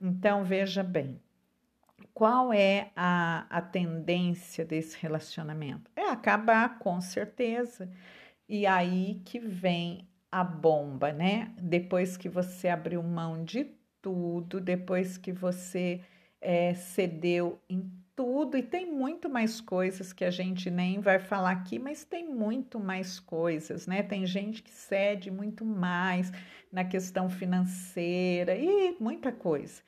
Então 0.00 0.44
veja 0.44 0.84
bem, 0.84 1.20
qual 2.14 2.52
é 2.52 2.92
a, 2.94 3.44
a 3.50 3.60
tendência 3.60 4.64
desse 4.64 4.96
relacionamento? 5.00 5.90
É 5.96 6.10
acabar, 6.10 6.78
com 6.78 7.00
certeza. 7.00 7.90
E 8.48 8.66
aí 8.66 9.20
que 9.24 9.40
vem 9.40 10.06
a 10.32 10.42
bomba, 10.42 11.12
né? 11.12 11.52
Depois 11.60 12.16
que 12.16 12.28
você 12.28 12.68
abriu 12.68 13.02
mão 13.02 13.44
de 13.44 13.66
tudo, 14.00 14.58
depois 14.58 15.18
que 15.18 15.30
você 15.30 16.00
é, 16.40 16.72
cedeu 16.72 17.60
em 17.68 17.92
tudo, 18.16 18.56
e 18.56 18.62
tem 18.62 18.90
muito 18.90 19.28
mais 19.28 19.60
coisas 19.60 20.12
que 20.12 20.24
a 20.24 20.30
gente 20.30 20.70
nem 20.70 21.00
vai 21.00 21.18
falar 21.18 21.50
aqui, 21.50 21.78
mas 21.78 22.02
tem 22.04 22.26
muito 22.28 22.80
mais 22.80 23.20
coisas, 23.20 23.86
né? 23.86 24.02
Tem 24.02 24.24
gente 24.24 24.62
que 24.62 24.70
cede 24.70 25.30
muito 25.30 25.64
mais 25.66 26.32
na 26.72 26.84
questão 26.84 27.28
financeira 27.28 28.56
e 28.56 28.96
muita 28.98 29.30
coisa. 29.30 29.82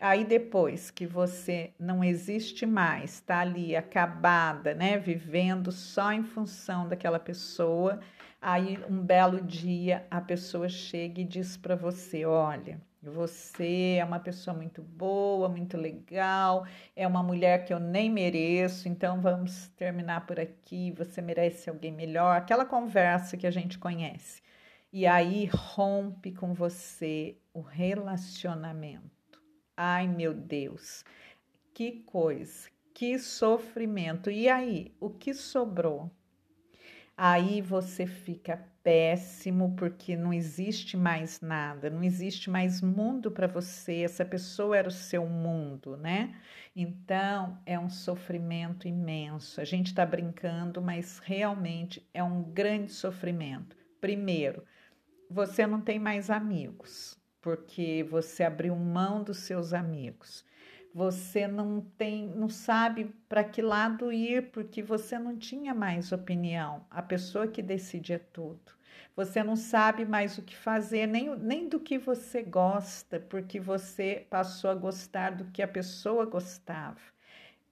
Aí 0.00 0.24
depois 0.24 0.90
que 0.90 1.06
você 1.06 1.74
não 1.78 2.02
existe 2.02 2.64
mais, 2.64 3.14
está 3.14 3.40
ali 3.40 3.76
acabada, 3.76 4.72
né, 4.72 4.96
vivendo 4.98 5.70
só 5.70 6.10
em 6.10 6.22
função 6.22 6.88
daquela 6.88 7.18
pessoa, 7.18 8.00
Aí 8.40 8.78
um 8.88 9.02
belo 9.02 9.40
dia 9.42 10.06
a 10.10 10.20
pessoa 10.20 10.68
chega 10.68 11.20
e 11.20 11.24
diz 11.24 11.56
para 11.56 11.76
você: 11.76 12.24
olha, 12.24 12.80
você 13.02 13.96
é 13.98 14.04
uma 14.04 14.18
pessoa 14.18 14.56
muito 14.56 14.82
boa, 14.82 15.48
muito 15.48 15.76
legal, 15.76 16.66
é 16.96 17.06
uma 17.06 17.22
mulher 17.22 17.64
que 17.64 17.72
eu 17.72 17.78
nem 17.78 18.10
mereço, 18.10 18.88
então 18.88 19.20
vamos 19.20 19.68
terminar 19.76 20.26
por 20.26 20.40
aqui. 20.40 20.90
Você 20.92 21.20
merece 21.20 21.68
alguém 21.68 21.92
melhor. 21.92 22.36
Aquela 22.36 22.64
conversa 22.64 23.36
que 23.36 23.46
a 23.46 23.50
gente 23.50 23.78
conhece. 23.78 24.42
E 24.92 25.06
aí 25.06 25.48
rompe 25.52 26.32
com 26.32 26.52
você 26.54 27.36
o 27.54 27.60
relacionamento. 27.60 29.40
Ai, 29.76 30.06
meu 30.08 30.34
Deus, 30.34 31.04
que 31.72 31.92
coisa, 32.02 32.68
que 32.92 33.18
sofrimento. 33.18 34.30
E 34.30 34.48
aí, 34.48 34.94
o 35.00 35.08
que 35.10 35.32
sobrou? 35.32 36.10
Aí 37.22 37.60
você 37.60 38.06
fica 38.06 38.66
péssimo 38.82 39.76
porque 39.76 40.16
não 40.16 40.32
existe 40.32 40.96
mais 40.96 41.38
nada, 41.42 41.90
não 41.90 42.02
existe 42.02 42.48
mais 42.48 42.80
mundo 42.80 43.30
para 43.30 43.46
você, 43.46 44.00
essa 44.00 44.24
pessoa 44.24 44.74
era 44.74 44.88
o 44.88 44.90
seu 44.90 45.26
mundo, 45.26 45.98
né? 45.98 46.34
Então 46.74 47.58
é 47.66 47.78
um 47.78 47.90
sofrimento 47.90 48.88
imenso. 48.88 49.60
A 49.60 49.64
gente 49.64 49.88
está 49.88 50.06
brincando, 50.06 50.80
mas 50.80 51.18
realmente 51.18 52.08
é 52.14 52.24
um 52.24 52.42
grande 52.42 52.90
sofrimento. 52.90 53.76
Primeiro, 54.00 54.64
você 55.28 55.66
não 55.66 55.82
tem 55.82 55.98
mais 55.98 56.30
amigos, 56.30 57.18
porque 57.42 58.02
você 58.10 58.44
abriu 58.44 58.74
mão 58.74 59.22
dos 59.22 59.40
seus 59.40 59.74
amigos 59.74 60.42
você 60.92 61.46
não 61.46 61.80
tem, 61.80 62.26
não 62.28 62.48
sabe 62.48 63.14
para 63.28 63.44
que 63.44 63.62
lado 63.62 64.12
ir, 64.12 64.50
porque 64.50 64.82
você 64.82 65.18
não 65.18 65.36
tinha 65.36 65.74
mais 65.74 66.12
opinião. 66.12 66.84
A 66.90 67.00
pessoa 67.00 67.46
que 67.46 67.62
decide 67.62 68.12
é 68.12 68.18
tudo. 68.18 68.72
Você 69.16 69.42
não 69.42 69.56
sabe 69.56 70.04
mais 70.04 70.38
o 70.38 70.42
que 70.42 70.56
fazer, 70.56 71.06
nem, 71.06 71.36
nem 71.38 71.68
do 71.68 71.78
que 71.78 71.98
você 71.98 72.42
gosta, 72.42 73.20
porque 73.20 73.60
você 73.60 74.26
passou 74.30 74.70
a 74.70 74.74
gostar 74.74 75.30
do 75.30 75.44
que 75.46 75.62
a 75.62 75.68
pessoa 75.68 76.24
gostava. 76.26 77.00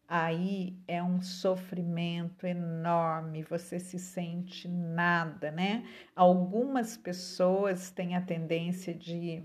Aí 0.06 0.76
é 0.88 1.02
um 1.02 1.20
sofrimento 1.20 2.46
enorme, 2.46 3.42
você 3.42 3.78
se 3.78 3.98
sente 3.98 4.66
nada, 4.66 5.50
né? 5.50 5.84
Algumas 6.16 6.96
pessoas 6.96 7.90
têm 7.90 8.16
a 8.16 8.20
tendência 8.22 8.94
de 8.94 9.42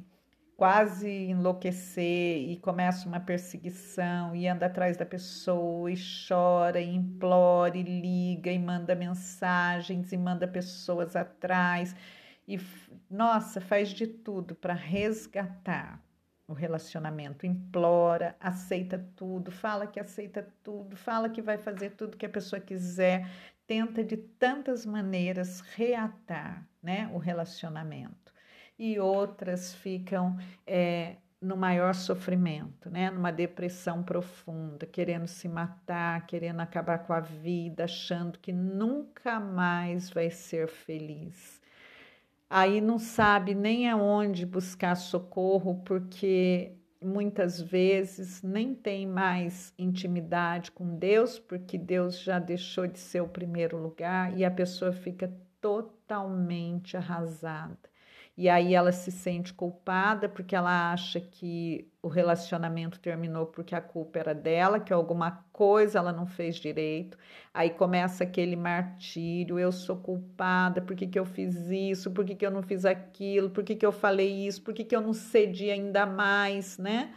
quase 0.55 1.09
enlouquecer 1.09 2.49
e 2.49 2.57
começa 2.57 3.07
uma 3.07 3.19
perseguição 3.19 4.35
e 4.35 4.47
anda 4.47 4.67
atrás 4.67 4.95
da 4.95 5.05
pessoa 5.05 5.91
e 5.91 5.95
chora 6.27 6.79
e 6.79 6.95
implora 6.95 7.77
e 7.77 7.83
liga 7.83 8.51
e 8.51 8.59
manda 8.59 8.95
mensagens 8.95 10.11
e 10.11 10.17
manda 10.17 10.47
pessoas 10.47 11.15
atrás 11.15 11.95
e 12.47 12.59
nossa, 13.09 13.61
faz 13.61 13.89
de 13.89 14.07
tudo 14.07 14.55
para 14.55 14.73
resgatar 14.73 16.01
o 16.47 16.53
relacionamento, 16.53 17.45
implora, 17.45 18.35
aceita 18.39 18.99
tudo, 19.15 19.49
fala 19.49 19.87
que 19.87 19.99
aceita 19.99 20.47
tudo, 20.61 20.95
fala 20.95 21.29
que 21.29 21.41
vai 21.41 21.57
fazer 21.57 21.91
tudo 21.91 22.17
que 22.17 22.25
a 22.25 22.29
pessoa 22.29 22.59
quiser, 22.59 23.29
tenta 23.65 24.03
de 24.03 24.17
tantas 24.17 24.85
maneiras 24.85 25.61
reatar, 25.61 26.67
né, 26.81 27.09
o 27.13 27.17
relacionamento 27.17 28.22
e 28.77 28.99
outras 28.99 29.73
ficam 29.73 30.37
é, 30.65 31.17
no 31.41 31.57
maior 31.57 31.93
sofrimento, 31.93 32.89
né? 32.89 33.11
numa 33.11 33.31
depressão 33.31 34.01
profunda, 34.01 34.85
querendo 34.85 35.27
se 35.27 35.47
matar, 35.47 36.25
querendo 36.25 36.61
acabar 36.61 36.99
com 36.99 37.13
a 37.13 37.19
vida, 37.19 37.83
achando 37.83 38.39
que 38.39 38.53
nunca 38.53 39.39
mais 39.39 40.09
vai 40.09 40.29
ser 40.29 40.67
feliz. 40.67 41.61
Aí 42.49 42.79
não 42.79 42.97
sabe 42.99 43.53
nem 43.53 43.89
aonde 43.89 44.45
buscar 44.45 44.95
socorro, 44.95 45.81
porque 45.83 46.77
muitas 47.01 47.59
vezes 47.59 48.41
nem 48.41 48.73
tem 48.73 49.05
mais 49.05 49.73
intimidade 49.77 50.71
com 50.71 50.95
Deus, 50.95 51.37
porque 51.37 51.77
Deus 51.77 52.21
já 52.21 52.39
deixou 52.39 52.87
de 52.87 52.99
ser 52.99 53.21
o 53.21 53.27
primeiro 53.27 53.77
lugar 53.77 54.37
e 54.37 54.45
a 54.45 54.51
pessoa 54.51 54.93
fica 54.93 55.33
totalmente 55.59 56.95
arrasada. 56.95 57.92
E 58.35 58.49
aí 58.49 58.73
ela 58.73 58.91
se 58.91 59.11
sente 59.11 59.53
culpada 59.53 60.27
porque 60.27 60.55
ela 60.55 60.91
acha 60.91 61.21
que 61.21 61.87
o 62.01 62.07
relacionamento 62.07 62.99
terminou 62.99 63.45
porque 63.45 63.75
a 63.75 63.81
culpa 63.81 64.17
era 64.17 64.33
dela, 64.33 64.79
que 64.79 64.91
alguma 64.91 65.45
coisa 65.53 65.99
ela 65.99 66.11
não 66.11 66.25
fez 66.25 66.55
direito. 66.55 67.15
Aí 67.53 67.69
começa 67.69 68.23
aquele 68.23 68.55
martírio, 68.55 69.59
eu 69.59 69.71
sou 69.71 69.97
culpada, 69.97 70.81
por 70.81 70.95
que, 70.95 71.05
que 71.05 71.19
eu 71.19 71.25
fiz 71.25 71.55
isso, 71.69 72.09
por 72.11 72.25
que, 72.25 72.33
que 72.35 72.45
eu 72.45 72.49
não 72.49 72.63
fiz 72.63 72.85
aquilo, 72.85 73.51
por 73.51 73.63
que, 73.63 73.75
que 73.75 73.85
eu 73.85 73.91
falei 73.91 74.47
isso, 74.47 74.63
por 74.63 74.73
que, 74.73 74.83
que 74.83 74.95
eu 74.95 75.01
não 75.01 75.13
cedi 75.13 75.69
ainda 75.69 76.05
mais, 76.05 76.79
né? 76.79 77.13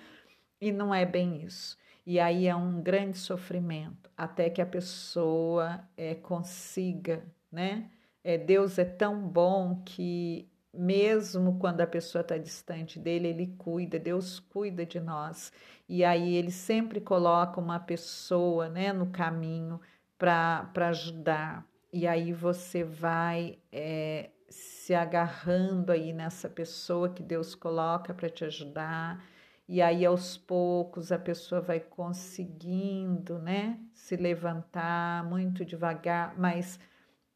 E 0.61 0.71
não 0.71 0.95
é 0.95 1.07
bem 1.07 1.43
isso. 1.43 1.79
E 2.05 2.21
aí 2.21 2.47
é 2.47 2.55
um 2.55 2.83
grande 2.83 3.19
sofrimento 3.19 4.11
até 4.17 4.51
que 4.51 4.61
a 4.63 4.67
pessoa 4.67 5.81
é, 5.97 6.15
consiga, 6.15 7.25
né? 7.51 7.91
É, 8.23 8.37
Deus 8.37 8.79
é 8.79 8.85
tão 8.85 9.27
bom 9.27 9.83
que 9.85 10.49
mesmo 10.79 11.59
quando 11.59 11.81
a 11.81 11.87
pessoa 11.87 12.23
está 12.23 12.37
distante 12.37 12.99
dele, 12.99 13.29
ele 13.29 13.55
cuida, 13.59 13.99
Deus 13.99 14.39
cuida 14.39 14.85
de 14.85 15.01
nós. 15.01 15.53
E 15.89 16.05
aí 16.05 16.35
ele 16.35 16.51
sempre 16.51 17.01
coloca 17.01 17.61
uma 17.61 17.79
pessoa 17.79 18.69
né, 18.69 18.93
no 18.93 19.07
caminho 19.07 19.81
para 20.19 20.71
ajudar. 20.89 21.67
E 21.93 22.07
aí 22.07 22.33
você 22.33 22.85
vai 22.85 23.59
é, 23.73 24.31
se 24.49 24.95
agarrando 24.95 25.93
aí 25.93 26.13
nessa 26.13 26.49
pessoa 26.49 27.09
que 27.09 27.23
Deus 27.23 27.55
coloca 27.55 28.13
para 28.15 28.29
te 28.29 28.45
ajudar. 28.45 29.25
E 29.69 29.83
aí 29.83 30.05
aos 30.07 30.37
poucos 30.37 31.11
a 31.11 31.19
pessoa 31.19 31.61
vai 31.61 31.81
conseguindo, 31.81 33.39
né, 33.39 33.79
se 33.93 34.17
levantar 34.17 35.25
muito 35.25 35.65
devagar, 35.65 36.39
mas 36.39 36.79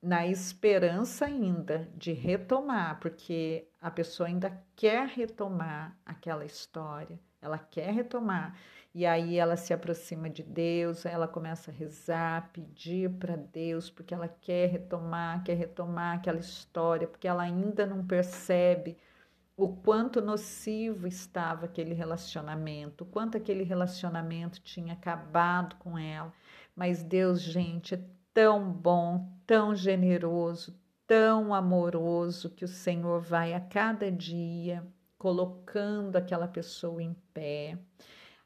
na 0.02 0.26
esperança 0.26 1.26
ainda 1.26 1.88
de 1.94 2.12
retomar, 2.12 2.98
porque 3.00 3.68
a 3.80 3.90
pessoa 3.90 4.28
ainda 4.28 4.50
quer 4.74 5.06
retomar 5.06 5.96
aquela 6.04 6.44
história, 6.44 7.18
ela 7.40 7.58
quer 7.58 7.92
retomar. 7.92 8.56
E 8.92 9.06
aí 9.06 9.36
ela 9.36 9.56
se 9.56 9.72
aproxima 9.72 10.28
de 10.28 10.42
Deus, 10.42 11.06
ela 11.06 11.28
começa 11.28 11.70
a 11.70 11.74
rezar, 11.74 12.50
pedir 12.52 13.08
para 13.10 13.36
Deus, 13.36 13.88
porque 13.88 14.12
ela 14.12 14.26
quer 14.26 14.68
retomar, 14.68 15.44
quer 15.44 15.54
retomar 15.54 16.16
aquela 16.16 16.40
história, 16.40 17.06
porque 17.06 17.28
ela 17.28 17.42
ainda 17.42 17.86
não 17.86 18.04
percebe 18.04 18.96
o 19.56 19.68
quanto 19.68 20.20
nocivo 20.22 21.06
estava 21.06 21.66
aquele 21.66 21.94
relacionamento, 21.94 23.04
o 23.04 23.06
quanto 23.06 23.36
aquele 23.36 23.62
relacionamento 23.62 24.60
tinha 24.60 24.94
acabado 24.94 25.76
com 25.76 25.98
ela. 25.98 26.32
Mas 26.74 27.02
Deus, 27.02 27.40
gente, 27.42 27.94
é 27.94 28.00
tão 28.32 28.72
bom, 28.72 29.30
tão 29.50 29.74
generoso, 29.74 30.78
tão 31.08 31.52
amoroso 31.52 32.50
que 32.50 32.64
o 32.64 32.68
Senhor 32.68 33.20
vai 33.20 33.52
a 33.52 33.58
cada 33.58 34.08
dia 34.08 34.86
colocando 35.18 36.14
aquela 36.14 36.46
pessoa 36.46 37.02
em 37.02 37.16
pé. 37.34 37.76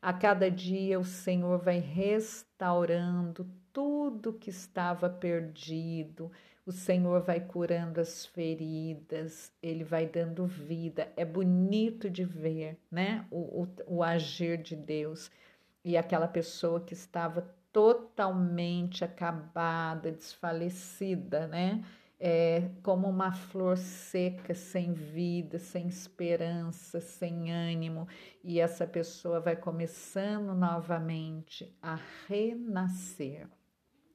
A 0.01 0.15
cada 0.15 0.51
dia 0.51 0.99
o 0.99 1.05
Senhor 1.05 1.59
vai 1.59 1.79
restaurando 1.79 3.47
tudo 3.71 4.33
que 4.33 4.49
estava 4.49 5.11
perdido, 5.11 6.33
o 6.65 6.73
Senhor 6.73 7.21
vai 7.21 7.39
curando 7.39 8.01
as 8.01 8.25
feridas, 8.25 9.53
ele 9.63 9.85
vai 9.85 10.07
dando 10.07 10.47
vida. 10.47 11.13
É 11.19 11.25
bonito 11.27 12.09
de 12.09 12.25
ver, 12.25 12.79
né? 12.91 13.27
O, 13.31 13.65
o, 13.65 13.69
o 13.99 14.03
agir 14.03 14.57
de 14.57 14.75
Deus. 14.75 15.31
E 15.85 15.99
aquela 15.99 16.27
pessoa 16.27 16.81
que 16.81 16.95
estava 16.95 17.55
totalmente 17.75 19.05
acabada, 19.05 20.13
desfalecida, 20.13 21.49
né? 21.49 21.85
É, 22.21 22.71
como 22.85 23.09
uma 23.09 23.33
flor 23.33 23.77
seca, 23.77 24.55
sem 24.55 24.93
vida, 24.93 25.59
sem 25.59 25.89
esperança, 25.89 27.01
sem 27.01 27.51
ânimo, 27.51 28.07
e 28.45 28.61
essa 28.61 28.87
pessoa 28.87 29.41
vai 29.41 29.57
começando 29.57 30.55
novamente 30.55 31.77
a 31.83 31.99
renascer. 32.29 33.49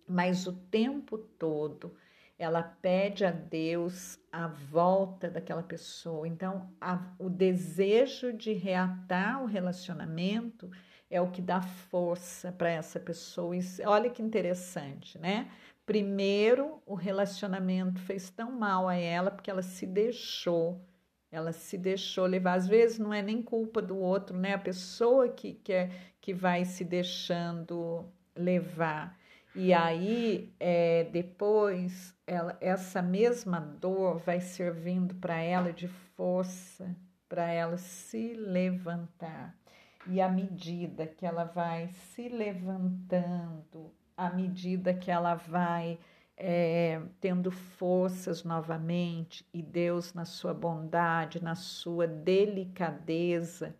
Mas 0.07 0.47
o 0.47 0.53
tempo 0.53 1.17
todo 1.17 1.93
ela 2.39 2.63
pede 2.63 3.25
a 3.25 3.31
Deus 3.31 4.17
a 4.31 4.47
volta 4.47 5.29
daquela 5.29 5.61
pessoa. 5.61 6.25
Então, 6.25 6.73
a, 6.79 7.13
o 7.19 7.29
desejo 7.29 8.31
de 8.31 8.53
reatar 8.53 9.43
o 9.43 9.45
relacionamento 9.45 10.71
é 11.09 11.19
o 11.19 11.31
que 11.31 11.41
dá 11.41 11.61
força 11.61 12.51
para 12.51 12.69
essa 12.69 12.99
pessoa. 12.99 13.55
Olha 13.85 14.09
que 14.09 14.21
interessante, 14.21 15.17
né? 15.17 15.49
Primeiro, 15.85 16.81
o 16.85 16.93
relacionamento 16.93 17.99
fez 18.01 18.29
tão 18.29 18.51
mal 18.51 18.87
a 18.87 18.95
ela 18.95 19.31
porque 19.31 19.49
ela 19.49 19.63
se 19.63 19.87
deixou, 19.87 20.79
ela 21.31 21.51
se 21.51 21.77
deixou 21.77 22.27
levar. 22.27 22.53
Às 22.53 22.67
vezes 22.67 22.99
não 22.99 23.11
é 23.11 23.23
nem 23.23 23.41
culpa 23.41 23.81
do 23.81 23.97
outro, 23.97 24.37
né? 24.37 24.53
A 24.53 24.59
pessoa 24.59 25.29
que, 25.29 25.53
que, 25.55 25.73
é, 25.73 25.89
que 26.21 26.31
vai 26.31 26.63
se 26.63 26.83
deixando 26.83 28.05
levar. 28.35 29.17
E 29.55 29.73
aí, 29.73 30.53
é, 30.59 31.05
depois, 31.05 32.15
ela, 32.27 32.55
essa 32.61 33.01
mesma 33.01 33.59
dor 33.59 34.19
vai 34.19 34.39
servindo 34.39 35.15
para 35.15 35.41
ela 35.41 35.73
de 35.73 35.87
força, 36.15 36.95
para 37.27 37.51
ela 37.51 37.77
se 37.77 38.33
levantar. 38.35 39.57
E 40.07 40.21
à 40.21 40.29
medida 40.29 41.05
que 41.05 41.25
ela 41.25 41.43
vai 41.43 41.89
se 41.89 42.29
levantando, 42.29 43.93
à 44.15 44.29
medida 44.29 44.93
que 44.93 45.11
ela 45.11 45.35
vai 45.35 45.99
é, 46.39 47.01
tendo 47.19 47.51
forças 47.51 48.43
novamente, 48.43 49.45
e 49.53 49.61
Deus, 49.61 50.13
na 50.13 50.23
sua 50.23 50.53
bondade, 50.53 51.43
na 51.43 51.53
sua 51.53 52.07
delicadeza, 52.07 53.75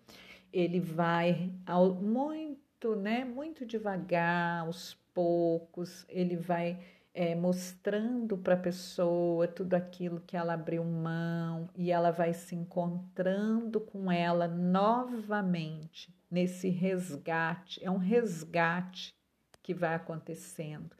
ele 0.52 0.80
vai 0.80 1.54
ao, 1.66 1.94
muito, 1.94 2.96
né, 2.96 3.24
muito 3.24 3.66
devagar, 3.66 4.62
aos 4.62 4.94
poucos, 5.14 6.06
ele 6.10 6.36
vai 6.36 6.78
é, 7.14 7.36
mostrando 7.36 8.38
para 8.38 8.54
a 8.54 8.58
pessoa 8.58 9.48
tudo 9.48 9.74
aquilo 9.74 10.22
que 10.22 10.38
ela 10.38 10.54
abriu 10.54 10.84
mão 10.84 11.70
e 11.76 11.92
ela 11.92 12.12
vai 12.12 12.34
se 12.34 12.56
encontrando 12.56 13.82
com 13.82 14.12
ela 14.12 14.48
novamente 14.48 16.14
nesse 16.30 16.70
resgate. 16.70 17.84
É 17.84 17.90
um 17.90 17.98
resgate 17.98 19.14
que 19.62 19.74
vai 19.74 19.96
acontecendo. 19.96 20.96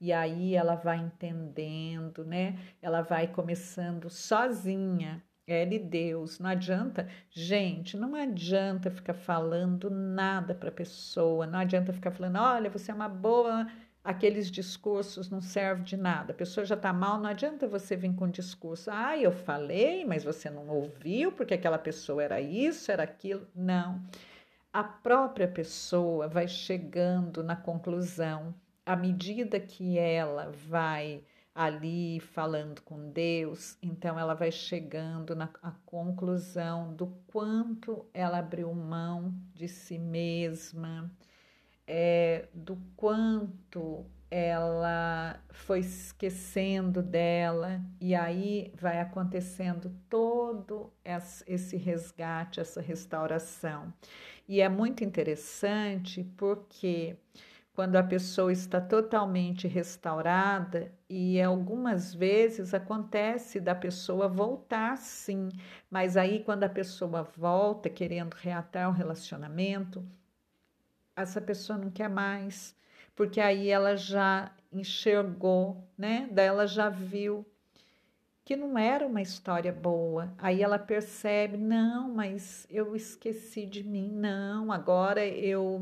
E 0.00 0.12
aí 0.12 0.54
ela 0.54 0.74
vai 0.74 0.98
entendendo, 0.98 2.24
né? 2.24 2.58
Ela 2.80 3.02
vai 3.02 3.28
começando 3.28 4.10
sozinha 4.10 5.22
ele 5.46 5.78
Deus. 5.78 6.38
Não 6.38 6.50
adianta, 6.50 7.08
gente, 7.30 7.96
não 7.96 8.14
adianta 8.14 8.90
ficar 8.90 9.14
falando 9.14 9.90
nada 9.90 10.54
para 10.54 10.68
a 10.68 10.72
pessoa, 10.72 11.46
não 11.46 11.58
adianta 11.58 11.92
ficar 11.92 12.10
falando, 12.10 12.36
olha, 12.38 12.70
você 12.70 12.90
é 12.90 12.94
uma 12.94 13.08
boa. 13.08 13.66
Aqueles 14.04 14.50
discursos 14.50 15.30
não 15.30 15.40
servem 15.40 15.84
de 15.84 15.96
nada. 15.96 16.32
A 16.32 16.36
pessoa 16.36 16.66
já 16.66 16.74
está 16.74 16.92
mal, 16.92 17.18
não 17.18 17.30
adianta 17.30 17.68
você 17.68 17.94
vir 17.94 18.14
com 18.14 18.28
discurso. 18.28 18.90
Ah, 18.90 19.16
eu 19.16 19.30
falei, 19.30 20.04
mas 20.04 20.24
você 20.24 20.50
não 20.50 20.68
ouviu 20.68 21.30
porque 21.32 21.54
aquela 21.54 21.78
pessoa 21.78 22.22
era 22.22 22.40
isso, 22.40 22.90
era 22.90 23.04
aquilo. 23.04 23.46
Não. 23.54 24.02
A 24.72 24.82
própria 24.82 25.46
pessoa 25.46 26.26
vai 26.26 26.48
chegando 26.48 27.44
na 27.44 27.54
conclusão 27.54 28.54
à 28.84 28.96
medida 28.96 29.60
que 29.60 29.98
ela 29.98 30.50
vai 30.50 31.22
ali 31.54 32.18
falando 32.18 32.80
com 32.80 33.10
Deus, 33.10 33.76
então 33.82 34.18
ela 34.18 34.34
vai 34.34 34.50
chegando 34.50 35.36
na 35.36 35.48
conclusão 35.84 36.94
do 36.94 37.08
quanto 37.26 38.06
ela 38.14 38.38
abriu 38.38 38.72
mão 38.72 39.34
de 39.54 39.68
si 39.68 39.98
mesma, 39.98 41.10
é, 41.86 42.48
do 42.54 42.76
quanto 42.96 44.06
ela 44.30 45.38
foi 45.50 45.80
esquecendo 45.80 47.02
dela, 47.02 47.82
e 48.00 48.14
aí 48.14 48.72
vai 48.80 48.98
acontecendo 48.98 49.94
todo 50.08 50.90
esse 51.46 51.76
resgate, 51.76 52.58
essa 52.58 52.80
restauração. 52.80 53.92
E 54.48 54.62
é 54.62 54.70
muito 54.70 55.04
interessante 55.04 56.24
porque 56.36 57.16
quando 57.74 57.96
a 57.96 58.02
pessoa 58.02 58.52
está 58.52 58.80
totalmente 58.80 59.68
restaurada, 59.68 60.92
e 61.08 61.40
algumas 61.40 62.14
vezes 62.14 62.72
acontece 62.72 63.60
da 63.60 63.74
pessoa 63.74 64.28
voltar 64.28 64.96
sim, 64.96 65.50
mas 65.90 66.16
aí 66.16 66.42
quando 66.42 66.64
a 66.64 66.68
pessoa 66.68 67.22
volta 67.22 67.90
querendo 67.90 68.34
reatar 68.34 68.88
o 68.88 68.92
relacionamento, 68.92 70.02
essa 71.16 71.40
pessoa 71.40 71.78
não 71.78 71.90
quer 71.90 72.08
mais, 72.08 72.74
porque 73.14 73.40
aí 73.40 73.68
ela 73.68 73.96
já 73.96 74.50
enxergou, 74.72 75.86
né? 75.96 76.28
Daí 76.32 76.46
ela 76.46 76.66
já 76.66 76.88
viu 76.88 77.46
que 78.44 78.56
não 78.56 78.76
era 78.76 79.06
uma 79.06 79.22
história 79.22 79.72
boa. 79.72 80.32
Aí 80.38 80.62
ela 80.62 80.78
percebe, 80.78 81.56
não, 81.56 82.12
mas 82.12 82.66
eu 82.70 82.96
esqueci 82.96 83.66
de 83.66 83.84
mim, 83.84 84.10
não, 84.10 84.72
agora 84.72 85.26
eu 85.26 85.80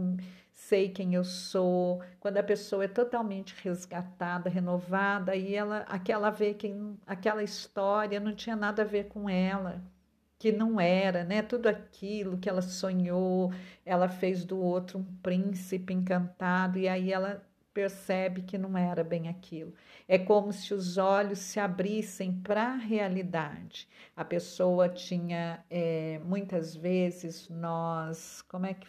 sei 0.53 0.91
quem 0.91 1.15
eu 1.15 1.25
sou. 1.25 2.03
Quando 2.21 2.37
a 2.37 2.43
pessoa 2.43 2.85
é 2.85 2.89
totalmente 2.89 3.55
resgatada, 3.63 4.51
renovada, 4.51 5.33
aí 5.33 5.55
ela, 5.55 5.79
aquela 5.89 6.31
vê 6.31 6.53
que 6.55 6.75
aquela 7.07 7.43
história 7.43 8.21
não 8.21 8.35
tinha 8.35 8.55
nada 8.57 8.83
a 8.83 8.85
ver 8.85 9.09
com 9.09 9.29
ela, 9.29 9.83
que 10.41 10.51
não 10.51 10.81
era, 10.81 11.23
né? 11.23 11.43
Tudo 11.43 11.69
aquilo 11.69 12.39
que 12.39 12.49
ela 12.49 12.63
sonhou, 12.63 13.53
ela 13.85 14.09
fez 14.09 14.43
do 14.43 14.59
outro 14.59 14.99
um 14.99 15.05
príncipe 15.23 15.93
encantado 15.93 16.79
e 16.79 16.89
aí 16.89 17.13
ela 17.13 17.47
percebe 17.75 18.41
que 18.43 18.57
não 18.57 18.77
era 18.77 19.05
bem 19.05 19.29
aquilo. 19.29 19.75
É 20.09 20.19
como 20.19 20.51
se 20.51 20.73
os 20.73 20.97
olhos 20.97 21.41
se 21.41 21.61
abrissem 21.61 22.33
para 22.33 22.73
a 22.73 22.77
realidade. 22.77 23.87
A 24.17 24.25
pessoa 24.25 24.89
tinha, 24.89 25.63
é, 25.69 26.19
muitas 26.25 26.75
vezes, 26.75 27.47
nós, 27.51 28.41
como 28.49 28.65
é 28.65 28.73
que 28.73 28.87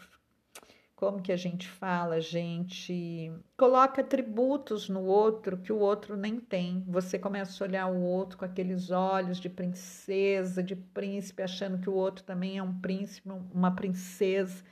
como 1.01 1.19
que 1.19 1.31
a 1.31 1.35
gente 1.35 1.67
fala, 1.67 2.17
a 2.17 2.19
gente 2.19 3.33
coloca 3.57 4.01
atributos 4.01 4.87
no 4.87 5.03
outro 5.03 5.57
que 5.57 5.73
o 5.73 5.79
outro 5.79 6.15
nem 6.15 6.39
tem. 6.39 6.83
Você 6.87 7.17
começa 7.17 7.63
a 7.63 7.67
olhar 7.67 7.87
o 7.87 7.99
outro 8.03 8.37
com 8.37 8.45
aqueles 8.45 8.91
olhos 8.91 9.39
de 9.39 9.49
princesa, 9.49 10.61
de 10.61 10.75
príncipe, 10.75 11.41
achando 11.41 11.79
que 11.79 11.89
o 11.89 11.95
outro 11.95 12.23
também 12.23 12.59
é 12.59 12.61
um 12.61 12.79
príncipe, 12.79 13.27
uma 13.51 13.71
princesa. 13.75 14.63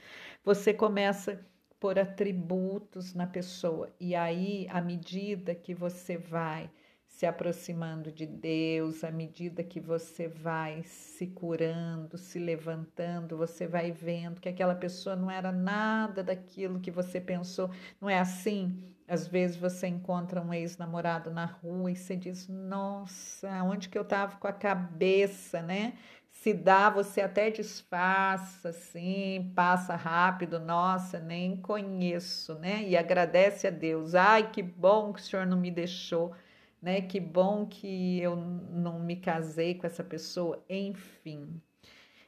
Você 0.43 0.71
começa 0.71 1.43
por 1.79 1.97
atributos 1.97 3.15
na 3.15 3.25
pessoa. 3.25 3.89
E 3.99 4.13
aí, 4.13 4.67
à 4.69 4.79
medida 4.79 5.55
que 5.55 5.73
você 5.73 6.15
vai 6.15 6.69
se 7.09 7.25
aproximando 7.25 8.11
de 8.11 8.25
Deus, 8.25 9.03
à 9.03 9.11
medida 9.11 9.63
que 9.63 9.79
você 9.79 10.27
vai 10.27 10.83
se 10.83 11.27
curando, 11.27 12.17
se 12.17 12.39
levantando, 12.39 13.35
você 13.35 13.67
vai 13.67 13.91
vendo 13.91 14.39
que 14.39 14.47
aquela 14.47 14.75
pessoa 14.75 15.15
não 15.15 15.29
era 15.29 15.51
nada 15.51 16.23
daquilo 16.23 16.79
que 16.79 16.91
você 16.91 17.19
pensou. 17.19 17.69
Não 17.99 18.09
é 18.09 18.19
assim? 18.19 18.81
Às 19.07 19.27
vezes 19.27 19.57
você 19.57 19.87
encontra 19.87 20.39
um 20.39 20.53
ex-namorado 20.53 21.31
na 21.31 21.45
rua 21.45 21.91
e 21.91 21.95
você 21.95 22.15
diz: 22.15 22.47
Nossa, 22.47 23.63
onde 23.63 23.89
que 23.89 23.97
eu 23.97 24.03
estava 24.03 24.37
com 24.37 24.47
a 24.47 24.53
cabeça, 24.53 25.61
né? 25.61 25.97
Se 26.29 26.53
dá, 26.53 26.89
você 26.89 27.19
até 27.19 27.49
disfarça, 27.49 28.69
assim, 28.69 29.51
passa 29.55 29.95
rápido, 29.95 30.57
nossa, 30.59 31.19
nem 31.19 31.57
conheço, 31.57 32.53
né? 32.55 32.83
E 32.83 32.95
agradece 32.95 33.67
a 33.67 33.71
Deus. 33.71 34.15
Ai, 34.15 34.49
que 34.49 34.63
bom 34.63 35.11
que 35.11 35.19
o 35.19 35.23
senhor 35.23 35.45
não 35.45 35.57
me 35.57 35.71
deixou 35.71 36.33
né? 36.81 37.01
Que 37.01 37.19
bom 37.19 37.65
que 37.65 38.19
eu 38.19 38.35
não 38.35 38.99
me 38.99 39.15
casei 39.15 39.75
com 39.75 39.85
essa 39.87 40.03
pessoa, 40.03 40.63
enfim. 40.69 41.61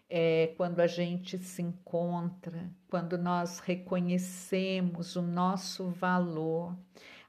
É, 0.09 0.53
quando 0.57 0.81
a 0.81 0.87
gente 0.87 1.37
se 1.37 1.61
encontra, 1.61 2.69
quando 2.89 3.17
nós 3.17 3.59
reconhecemos 3.59 5.15
o 5.15 5.21
nosso 5.21 5.89
valor, 5.89 6.77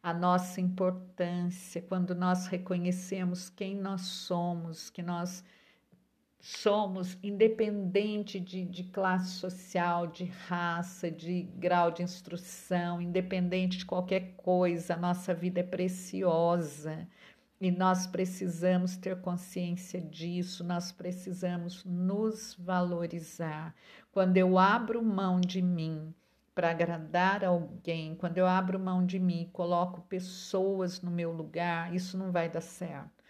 a 0.02 0.12
nossa 0.12 0.60
importância, 0.60 1.80
quando 1.82 2.12
nós 2.14 2.48
reconhecemos 2.48 3.48
quem 3.48 3.76
nós 3.76 4.02
somos, 4.02 4.90
que 4.90 5.00
nós 5.00 5.44
somos 6.44 7.16
independente 7.22 8.40
de, 8.40 8.64
de 8.64 8.82
classe 8.82 9.30
social, 9.30 10.08
de 10.08 10.24
raça, 10.24 11.08
de 11.08 11.44
grau 11.54 11.92
de 11.92 12.02
instrução, 12.02 13.00
independente 13.00 13.78
de 13.78 13.86
qualquer 13.86 14.34
coisa, 14.36 14.94
a 14.94 14.96
nossa 14.96 15.32
vida 15.32 15.60
é 15.60 15.62
preciosa. 15.62 17.06
E 17.60 17.70
nós 17.70 18.08
precisamos 18.08 18.96
ter 18.96 19.20
consciência 19.20 20.00
disso, 20.00 20.64
nós 20.64 20.90
precisamos 20.90 21.84
nos 21.84 22.56
valorizar. 22.58 23.72
Quando 24.10 24.36
eu 24.36 24.58
abro 24.58 25.00
mão 25.00 25.40
de 25.40 25.62
mim 25.62 26.12
para 26.56 26.72
agradar 26.72 27.44
alguém, 27.44 28.16
quando 28.16 28.36
eu 28.38 28.48
abro 28.48 28.80
mão 28.80 29.06
de 29.06 29.20
mim, 29.20 29.48
coloco 29.52 30.00
pessoas 30.02 31.00
no 31.00 31.10
meu 31.10 31.30
lugar, 31.30 31.94
isso 31.94 32.18
não 32.18 32.32
vai 32.32 32.48
dar 32.48 32.60
certo 32.60 33.21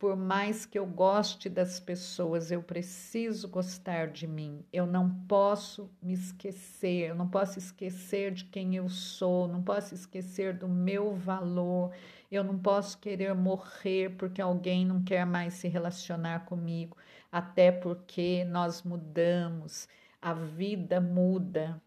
por 0.00 0.16
mais 0.16 0.64
que 0.64 0.78
eu 0.78 0.86
goste 0.86 1.46
das 1.50 1.78
pessoas, 1.78 2.50
eu 2.50 2.62
preciso 2.62 3.46
gostar 3.46 4.08
de 4.08 4.26
mim. 4.26 4.64
Eu 4.72 4.86
não 4.86 5.10
posso 5.28 5.90
me 6.02 6.14
esquecer, 6.14 7.10
eu 7.10 7.14
não 7.14 7.28
posso 7.28 7.58
esquecer 7.58 8.32
de 8.32 8.46
quem 8.46 8.74
eu 8.74 8.88
sou, 8.88 9.46
não 9.46 9.62
posso 9.62 9.94
esquecer 9.94 10.56
do 10.56 10.66
meu 10.66 11.14
valor. 11.14 11.92
Eu 12.32 12.42
não 12.42 12.58
posso 12.58 12.98
querer 12.98 13.34
morrer 13.34 14.16
porque 14.16 14.40
alguém 14.40 14.86
não 14.86 15.02
quer 15.02 15.26
mais 15.26 15.52
se 15.52 15.68
relacionar 15.68 16.46
comigo, 16.46 16.96
até 17.30 17.70
porque 17.70 18.42
nós 18.46 18.82
mudamos, 18.82 19.86
a 20.22 20.32
vida 20.32 20.98
muda 20.98 21.78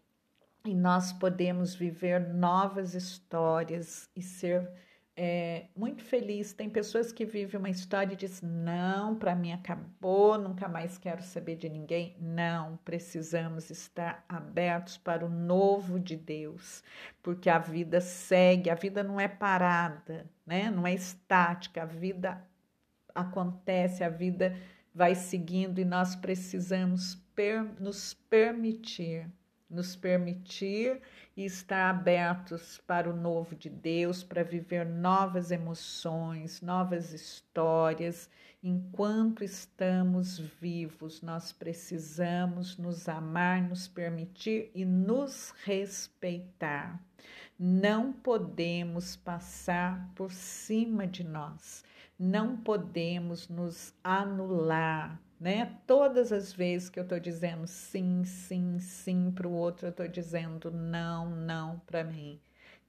e 0.64 0.72
nós 0.72 1.12
podemos 1.12 1.74
viver 1.74 2.32
novas 2.32 2.94
histórias 2.94 4.08
e 4.14 4.22
ser 4.22 4.70
é, 5.16 5.66
muito 5.76 6.02
feliz. 6.02 6.52
Tem 6.52 6.68
pessoas 6.68 7.12
que 7.12 7.24
vivem 7.24 7.58
uma 7.58 7.70
história 7.70 8.12
e 8.12 8.16
dizem: 8.16 8.48
não, 8.48 9.14
para 9.14 9.34
mim 9.34 9.52
acabou, 9.52 10.38
nunca 10.38 10.68
mais 10.68 10.98
quero 10.98 11.22
saber 11.22 11.56
de 11.56 11.68
ninguém. 11.68 12.16
Não, 12.20 12.76
precisamos 12.84 13.70
estar 13.70 14.24
abertos 14.28 14.96
para 14.96 15.24
o 15.24 15.28
novo 15.28 16.00
de 16.00 16.16
Deus, 16.16 16.82
porque 17.22 17.48
a 17.48 17.58
vida 17.58 18.00
segue, 18.00 18.70
a 18.70 18.74
vida 18.74 19.02
não 19.02 19.20
é 19.20 19.28
parada, 19.28 20.28
né? 20.46 20.70
não 20.70 20.86
é 20.86 20.94
estática, 20.94 21.82
a 21.82 21.86
vida 21.86 22.42
acontece, 23.14 24.02
a 24.02 24.08
vida 24.08 24.56
vai 24.92 25.14
seguindo 25.14 25.80
e 25.80 25.84
nós 25.84 26.14
precisamos 26.16 27.16
per 27.34 27.64
nos 27.80 28.14
permitir, 28.14 29.28
nos 29.74 29.96
permitir 29.96 31.00
e 31.36 31.44
estar 31.44 31.90
abertos 31.90 32.80
para 32.86 33.10
o 33.10 33.16
novo 33.16 33.56
de 33.56 33.68
Deus, 33.68 34.22
para 34.22 34.44
viver 34.44 34.86
novas 34.86 35.50
emoções, 35.50 36.62
novas 36.62 37.12
histórias. 37.12 38.30
Enquanto 38.62 39.42
estamos 39.42 40.38
vivos, 40.38 41.20
nós 41.20 41.52
precisamos 41.52 42.78
nos 42.78 43.08
amar, 43.08 43.60
nos 43.60 43.88
permitir 43.88 44.70
e 44.74 44.84
nos 44.84 45.52
respeitar. 45.64 46.98
Não 47.58 48.12
podemos 48.12 49.16
passar 49.16 50.10
por 50.14 50.32
cima 50.32 51.06
de 51.06 51.24
nós, 51.24 51.84
não 52.18 52.56
podemos 52.56 53.48
nos 53.48 53.92
anular, 54.02 55.20
né? 55.44 55.76
Todas 55.86 56.32
as 56.32 56.54
vezes 56.54 56.88
que 56.88 56.98
eu 56.98 57.02
estou 57.02 57.20
dizendo 57.20 57.66
sim, 57.66 58.24
sim, 58.24 58.78
sim 58.78 59.30
para 59.30 59.46
o 59.46 59.52
outro, 59.52 59.86
eu 59.86 59.90
estou 59.90 60.08
dizendo 60.08 60.70
não, 60.70 61.28
não 61.28 61.80
para 61.80 62.02
mim. 62.02 62.40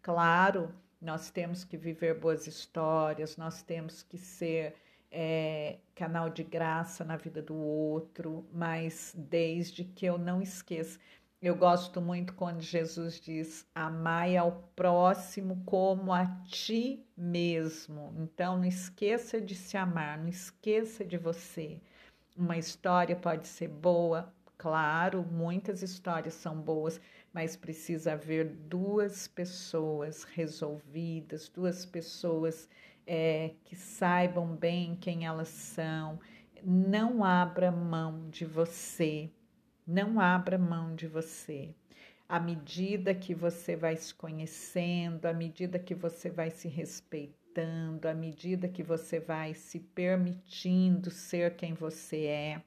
Claro, 0.01 0.73
nós 1.01 1.29
temos 1.29 1.65
que 1.65 1.75
viver 1.75 2.17
boas 2.17 2.47
histórias, 2.47 3.35
nós 3.35 3.61
temos 3.61 4.03
que 4.03 4.17
ser 4.17 4.73
é, 5.11 5.79
canal 5.93 6.29
de 6.29 6.45
graça 6.45 7.03
na 7.03 7.17
vida 7.17 7.41
do 7.41 7.55
outro, 7.57 8.47
mas 8.53 9.13
desde 9.17 9.83
que 9.83 10.05
eu 10.05 10.17
não 10.17 10.41
esqueça. 10.41 10.97
Eu 11.41 11.57
gosto 11.57 11.99
muito 11.99 12.33
quando 12.35 12.61
Jesus 12.61 13.19
diz: 13.19 13.67
amai 13.75 14.37
ao 14.37 14.63
próximo 14.73 15.61
como 15.65 16.13
a 16.13 16.25
ti 16.45 17.05
mesmo. 17.17 18.13
Então, 18.17 18.55
não 18.55 18.65
esqueça 18.65 19.41
de 19.41 19.55
se 19.55 19.75
amar, 19.75 20.17
não 20.17 20.29
esqueça 20.29 21.03
de 21.03 21.17
você. 21.17 21.81
Uma 22.37 22.57
história 22.57 23.15
pode 23.15 23.47
ser 23.47 23.69
boa, 23.69 24.29
claro, 24.57 25.23
muitas 25.23 25.81
histórias 25.81 26.33
são 26.33 26.59
boas, 26.59 26.99
mas 27.31 27.55
precisa 27.55 28.11
haver 28.11 28.49
duas 28.49 29.25
pessoas 29.25 30.25
resolvidas, 30.25 31.47
duas 31.47 31.85
pessoas 31.85 32.67
é, 33.07 33.53
que 33.63 33.73
saibam 33.73 34.53
bem 34.53 34.97
quem 34.97 35.25
elas 35.25 35.47
são. 35.47 36.19
Não 36.61 37.23
abra 37.23 37.71
mão 37.71 38.29
de 38.29 38.43
você, 38.43 39.31
não 39.87 40.19
abra 40.19 40.57
mão 40.57 40.93
de 40.93 41.07
você. 41.07 41.73
À 42.27 42.37
medida 42.37 43.15
que 43.15 43.33
você 43.33 43.77
vai 43.77 43.95
se 43.95 44.13
conhecendo, 44.13 45.25
à 45.25 45.31
medida 45.31 45.79
que 45.79 45.95
você 45.95 46.29
vai 46.29 46.49
se 46.51 46.67
respeitando, 46.67 47.44
aceitando 47.55 48.07
à 48.07 48.13
medida 48.13 48.67
que 48.67 48.83
você 48.83 49.19
vai 49.19 49.53
se 49.53 49.79
permitindo 49.79 51.09
ser 51.09 51.55
quem 51.55 51.73
você 51.73 52.25
é, 52.25 52.61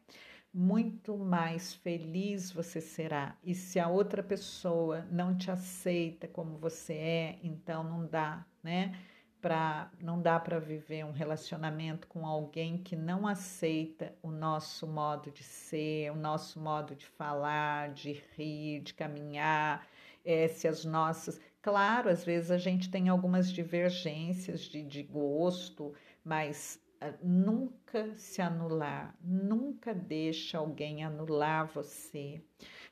muito 0.53 1.17
mais 1.19 1.75
feliz 1.75 2.51
você 2.51 2.81
será. 2.81 3.37
E 3.45 3.55
se 3.55 3.79
a 3.79 3.89
outra 3.89 4.23
pessoa 4.23 5.07
não 5.11 5.37
te 5.37 5.51
aceita 5.51 6.27
como 6.27 6.57
você 6.57 6.95
é, 6.95 7.39
então 7.43 7.85
não 7.85 8.07
dá, 8.07 8.45
né? 8.63 8.99
Pra, 9.41 9.89
não 10.01 10.21
dá 10.21 10.41
para 10.41 10.59
viver 10.59 11.05
um 11.05 11.13
relacionamento 11.13 12.09
com 12.09 12.27
alguém 12.27 12.79
que 12.79 12.97
não 12.97 13.25
aceita 13.25 14.13
o 14.21 14.33
nosso 14.33 14.85
modo 14.85 15.31
de 15.31 15.45
ser, 15.45 16.11
o 16.11 16.17
nosso 16.17 16.59
modo 16.59 16.97
de 16.97 17.07
falar, 17.07 17.93
de 17.93 18.21
rir, 18.37 18.81
de 18.81 18.95
caminhar, 18.95 19.87
é, 20.25 20.49
se 20.49 20.67
as 20.67 20.85
nossas 20.85 21.41
Claro, 21.63 22.09
às 22.09 22.25
vezes 22.25 22.51
a 22.51 22.59
gente 22.59 22.91
tem 22.91 23.09
algumas 23.09 23.51
divergências 23.53 24.61
de, 24.63 24.83
de 24.83 25.03
gosto, 25.03 25.93
mas 26.25 26.81
uh, 27.03 27.15
nunca 27.23 28.15
se 28.17 28.41
anular, 28.41 29.17
nunca 29.21 29.93
deixe 29.95 30.57
alguém 30.57 31.05
anular 31.05 31.67
você, 31.67 32.41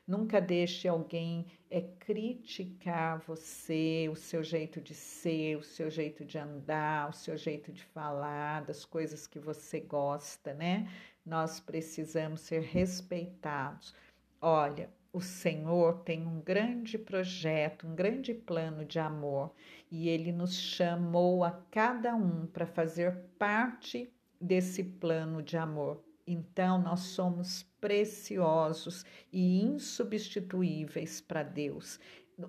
nunca 0.05 0.41
deixe 0.41 0.87
alguém 0.87 1.45
é, 1.69 1.81
criticar 1.81 3.19
você, 3.19 4.09
o 4.11 4.15
seu 4.15 4.43
jeito 4.43 4.81
de 4.81 4.93
ser, 4.93 5.55
o 5.57 5.63
seu 5.63 5.89
jeito 5.89 6.25
de 6.25 6.37
andar, 6.37 7.09
o 7.09 7.13
seu 7.13 7.37
jeito 7.37 7.71
de 7.71 7.83
falar, 7.85 8.65
das 8.65 8.83
coisas 8.85 9.25
que 9.27 9.39
você 9.39 9.79
gosta, 9.79 10.53
né? 10.53 10.89
Nós 11.25 11.59
precisamos 11.59 12.41
ser 12.41 12.61
respeitados. 12.61 13.95
Olha, 14.41 14.89
o 15.11 15.21
Senhor 15.21 15.99
tem 16.03 16.25
um 16.25 16.41
grande 16.41 16.97
projeto, 16.97 17.87
um 17.87 17.95
grande 17.95 18.33
plano 18.33 18.85
de 18.85 18.99
amor 18.99 19.53
e 19.91 20.09
ele 20.09 20.31
nos 20.31 20.55
chamou 20.55 21.43
a 21.43 21.51
cada 21.71 22.15
um 22.15 22.45
para 22.45 22.65
fazer 22.65 23.15
parte 23.39 24.11
desse 24.39 24.83
plano 24.83 25.41
de 25.41 25.57
amor. 25.57 26.03
Então, 26.25 26.81
nós 26.81 26.99
somos 26.99 27.63
preciosos 27.79 29.05
e 29.31 29.61
insubstituíveis 29.61 31.21
para 31.21 31.41
Deus. 31.41 31.99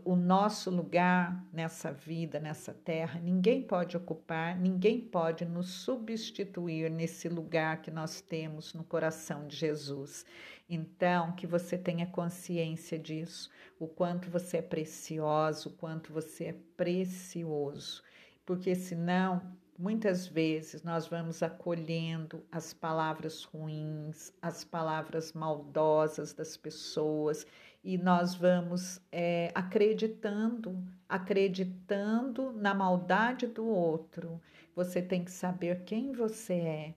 O 0.05 0.15
nosso 0.15 0.71
lugar 0.71 1.43
nessa 1.51 1.91
vida, 1.91 2.39
nessa 2.39 2.75
terra, 2.75 3.19
ninguém 3.19 3.63
pode 3.63 3.97
ocupar, 3.97 4.55
ninguém 4.55 5.01
pode 5.01 5.47
nos 5.47 5.71
substituir 5.71 6.91
nesse 6.91 7.27
lugar 7.27 7.81
que 7.81 7.91
nós 7.91 8.21
temos 8.21 8.75
no 8.75 8.85
coração 8.85 9.47
de 9.47 9.57
Jesus. 9.57 10.27
Então, 10.69 11.33
que 11.33 11.47
você 11.47 11.79
tenha 11.79 12.07
consciência 12.07 12.99
disso, 12.99 13.49
o 13.81 13.89
quanto 13.89 14.29
você 14.31 14.59
é 14.59 14.63
precioso, 14.63 15.71
o 15.71 15.73
quanto 15.73 16.13
você 16.13 16.45
é 16.45 16.57
precioso, 16.77 18.03
porque 18.45 18.75
senão, 18.75 19.41
muitas 19.79 20.27
vezes, 20.27 20.83
nós 20.83 21.09
vamos 21.09 21.43
acolhendo 21.43 22.45
as 22.53 22.75
palavras 22.75 23.45
ruins, 23.45 24.35
as 24.43 24.65
palavras 24.65 25.33
maldosas 25.33 26.35
das 26.35 26.59
pessoas 26.59 27.47
e 27.83 27.97
nós 27.97 28.35
vamos 28.35 29.01
é, 29.11 29.51
acreditando, 29.55 30.83
acreditando 31.09 32.53
na 32.53 32.75
maldade 32.75 33.47
do 33.47 33.67
outro. 33.67 34.41
Você 34.75 35.01
tem 35.03 35.25
que 35.25 35.31
saber 35.31 35.85
quem 35.85 36.13
você 36.13 36.55
é 36.55 36.95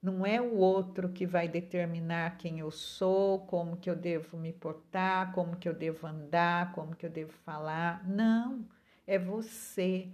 não 0.00 0.24
é 0.24 0.40
o 0.40 0.54
outro 0.54 1.08
que 1.08 1.26
vai 1.26 1.48
determinar 1.48 2.38
quem 2.38 2.60
eu 2.60 2.70
sou, 2.70 3.40
como 3.46 3.76
que 3.76 3.90
eu 3.90 3.96
devo 3.96 4.36
me 4.36 4.52
portar, 4.52 5.32
como 5.32 5.56
que 5.56 5.68
eu 5.68 5.74
devo 5.74 6.06
andar, 6.06 6.72
como 6.72 6.94
que 6.94 7.04
eu 7.04 7.10
devo 7.10 7.32
falar. 7.44 8.06
Não, 8.08 8.64
é 9.06 9.18
você. 9.18 10.08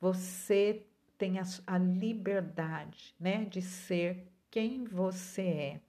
Você 0.00 0.84
tem 1.16 1.38
a, 1.38 1.44
a 1.66 1.78
liberdade, 1.78 3.14
né, 3.18 3.44
de 3.44 3.62
ser 3.62 4.26
quem 4.50 4.84
você 4.84 5.42
é. 5.42 5.80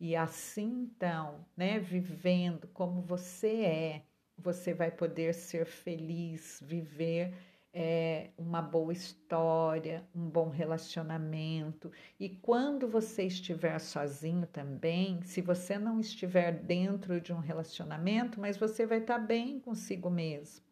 E 0.00 0.14
assim, 0.14 0.82
então, 0.82 1.44
né, 1.56 1.78
vivendo 1.78 2.68
como 2.68 3.02
você 3.02 3.48
é, 3.64 4.02
você 4.36 4.72
vai 4.72 4.90
poder 4.90 5.34
ser 5.34 5.66
feliz, 5.66 6.62
viver 6.64 7.34
é, 7.72 8.30
uma 8.38 8.62
boa 8.62 8.92
história, 8.92 10.04
um 10.14 10.28
bom 10.28 10.48
relacionamento. 10.48 11.90
E 12.18 12.28
quando 12.28 12.88
você 12.88 13.24
estiver 13.24 13.78
sozinho 13.78 14.46
também, 14.46 15.20
se 15.22 15.40
você 15.40 15.78
não 15.78 16.00
estiver 16.00 16.52
dentro 16.52 17.20
de 17.20 17.32
um 17.32 17.40
relacionamento, 17.40 18.40
mas 18.40 18.56
você 18.56 18.86
vai 18.86 18.98
estar 18.98 19.18
bem 19.18 19.60
consigo 19.60 20.08
mesmo. 20.08 20.64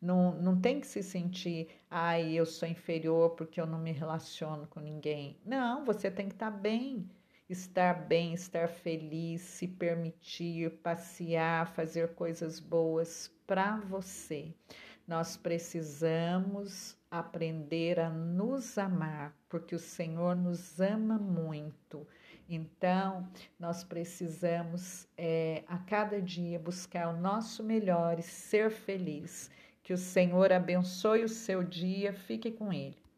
Não, 0.00 0.34
não 0.40 0.58
tem 0.58 0.80
que 0.80 0.86
se 0.86 1.02
sentir, 1.02 1.68
ai, 1.90 2.32
eu 2.32 2.46
sou 2.46 2.66
inferior 2.66 3.30
porque 3.30 3.60
eu 3.60 3.66
não 3.66 3.78
me 3.78 3.92
relaciono 3.92 4.66
com 4.66 4.80
ninguém. 4.80 5.38
Não, 5.44 5.84
você 5.84 6.10
tem 6.10 6.26
que 6.26 6.34
estar 6.34 6.50
tá 6.50 6.56
bem, 6.56 7.06
estar 7.52 7.94
bem, 8.06 8.32
estar 8.32 8.68
feliz, 8.68 9.40
se 9.42 9.66
permitir 9.66 10.70
passear, 10.82 11.66
fazer 11.66 12.14
coisas 12.14 12.60
boas 12.60 13.30
para 13.46 13.76
você. 13.80 14.54
Nós 15.06 15.36
precisamos 15.36 16.96
aprender 17.10 17.98
a 17.98 18.08
nos 18.08 18.78
amar, 18.78 19.34
porque 19.48 19.74
o 19.74 19.80
Senhor 19.80 20.36
nos 20.36 20.80
ama 20.80 21.18
muito. 21.18 22.06
Então, 22.48 23.28
nós 23.58 23.82
precisamos 23.82 25.08
é, 25.18 25.64
a 25.66 25.78
cada 25.78 26.22
dia 26.22 26.58
buscar 26.58 27.08
o 27.08 27.20
nosso 27.20 27.64
melhor 27.64 28.20
e 28.20 28.22
ser 28.22 28.70
feliz. 28.70 29.50
Que 29.82 29.92
o 29.92 29.98
Senhor 29.98 30.52
abençoe 30.52 31.24
o 31.24 31.28
seu 31.28 31.64
dia, 31.64 32.12
fique 32.12 32.52
com 32.52 32.72
Ele. 32.72 33.09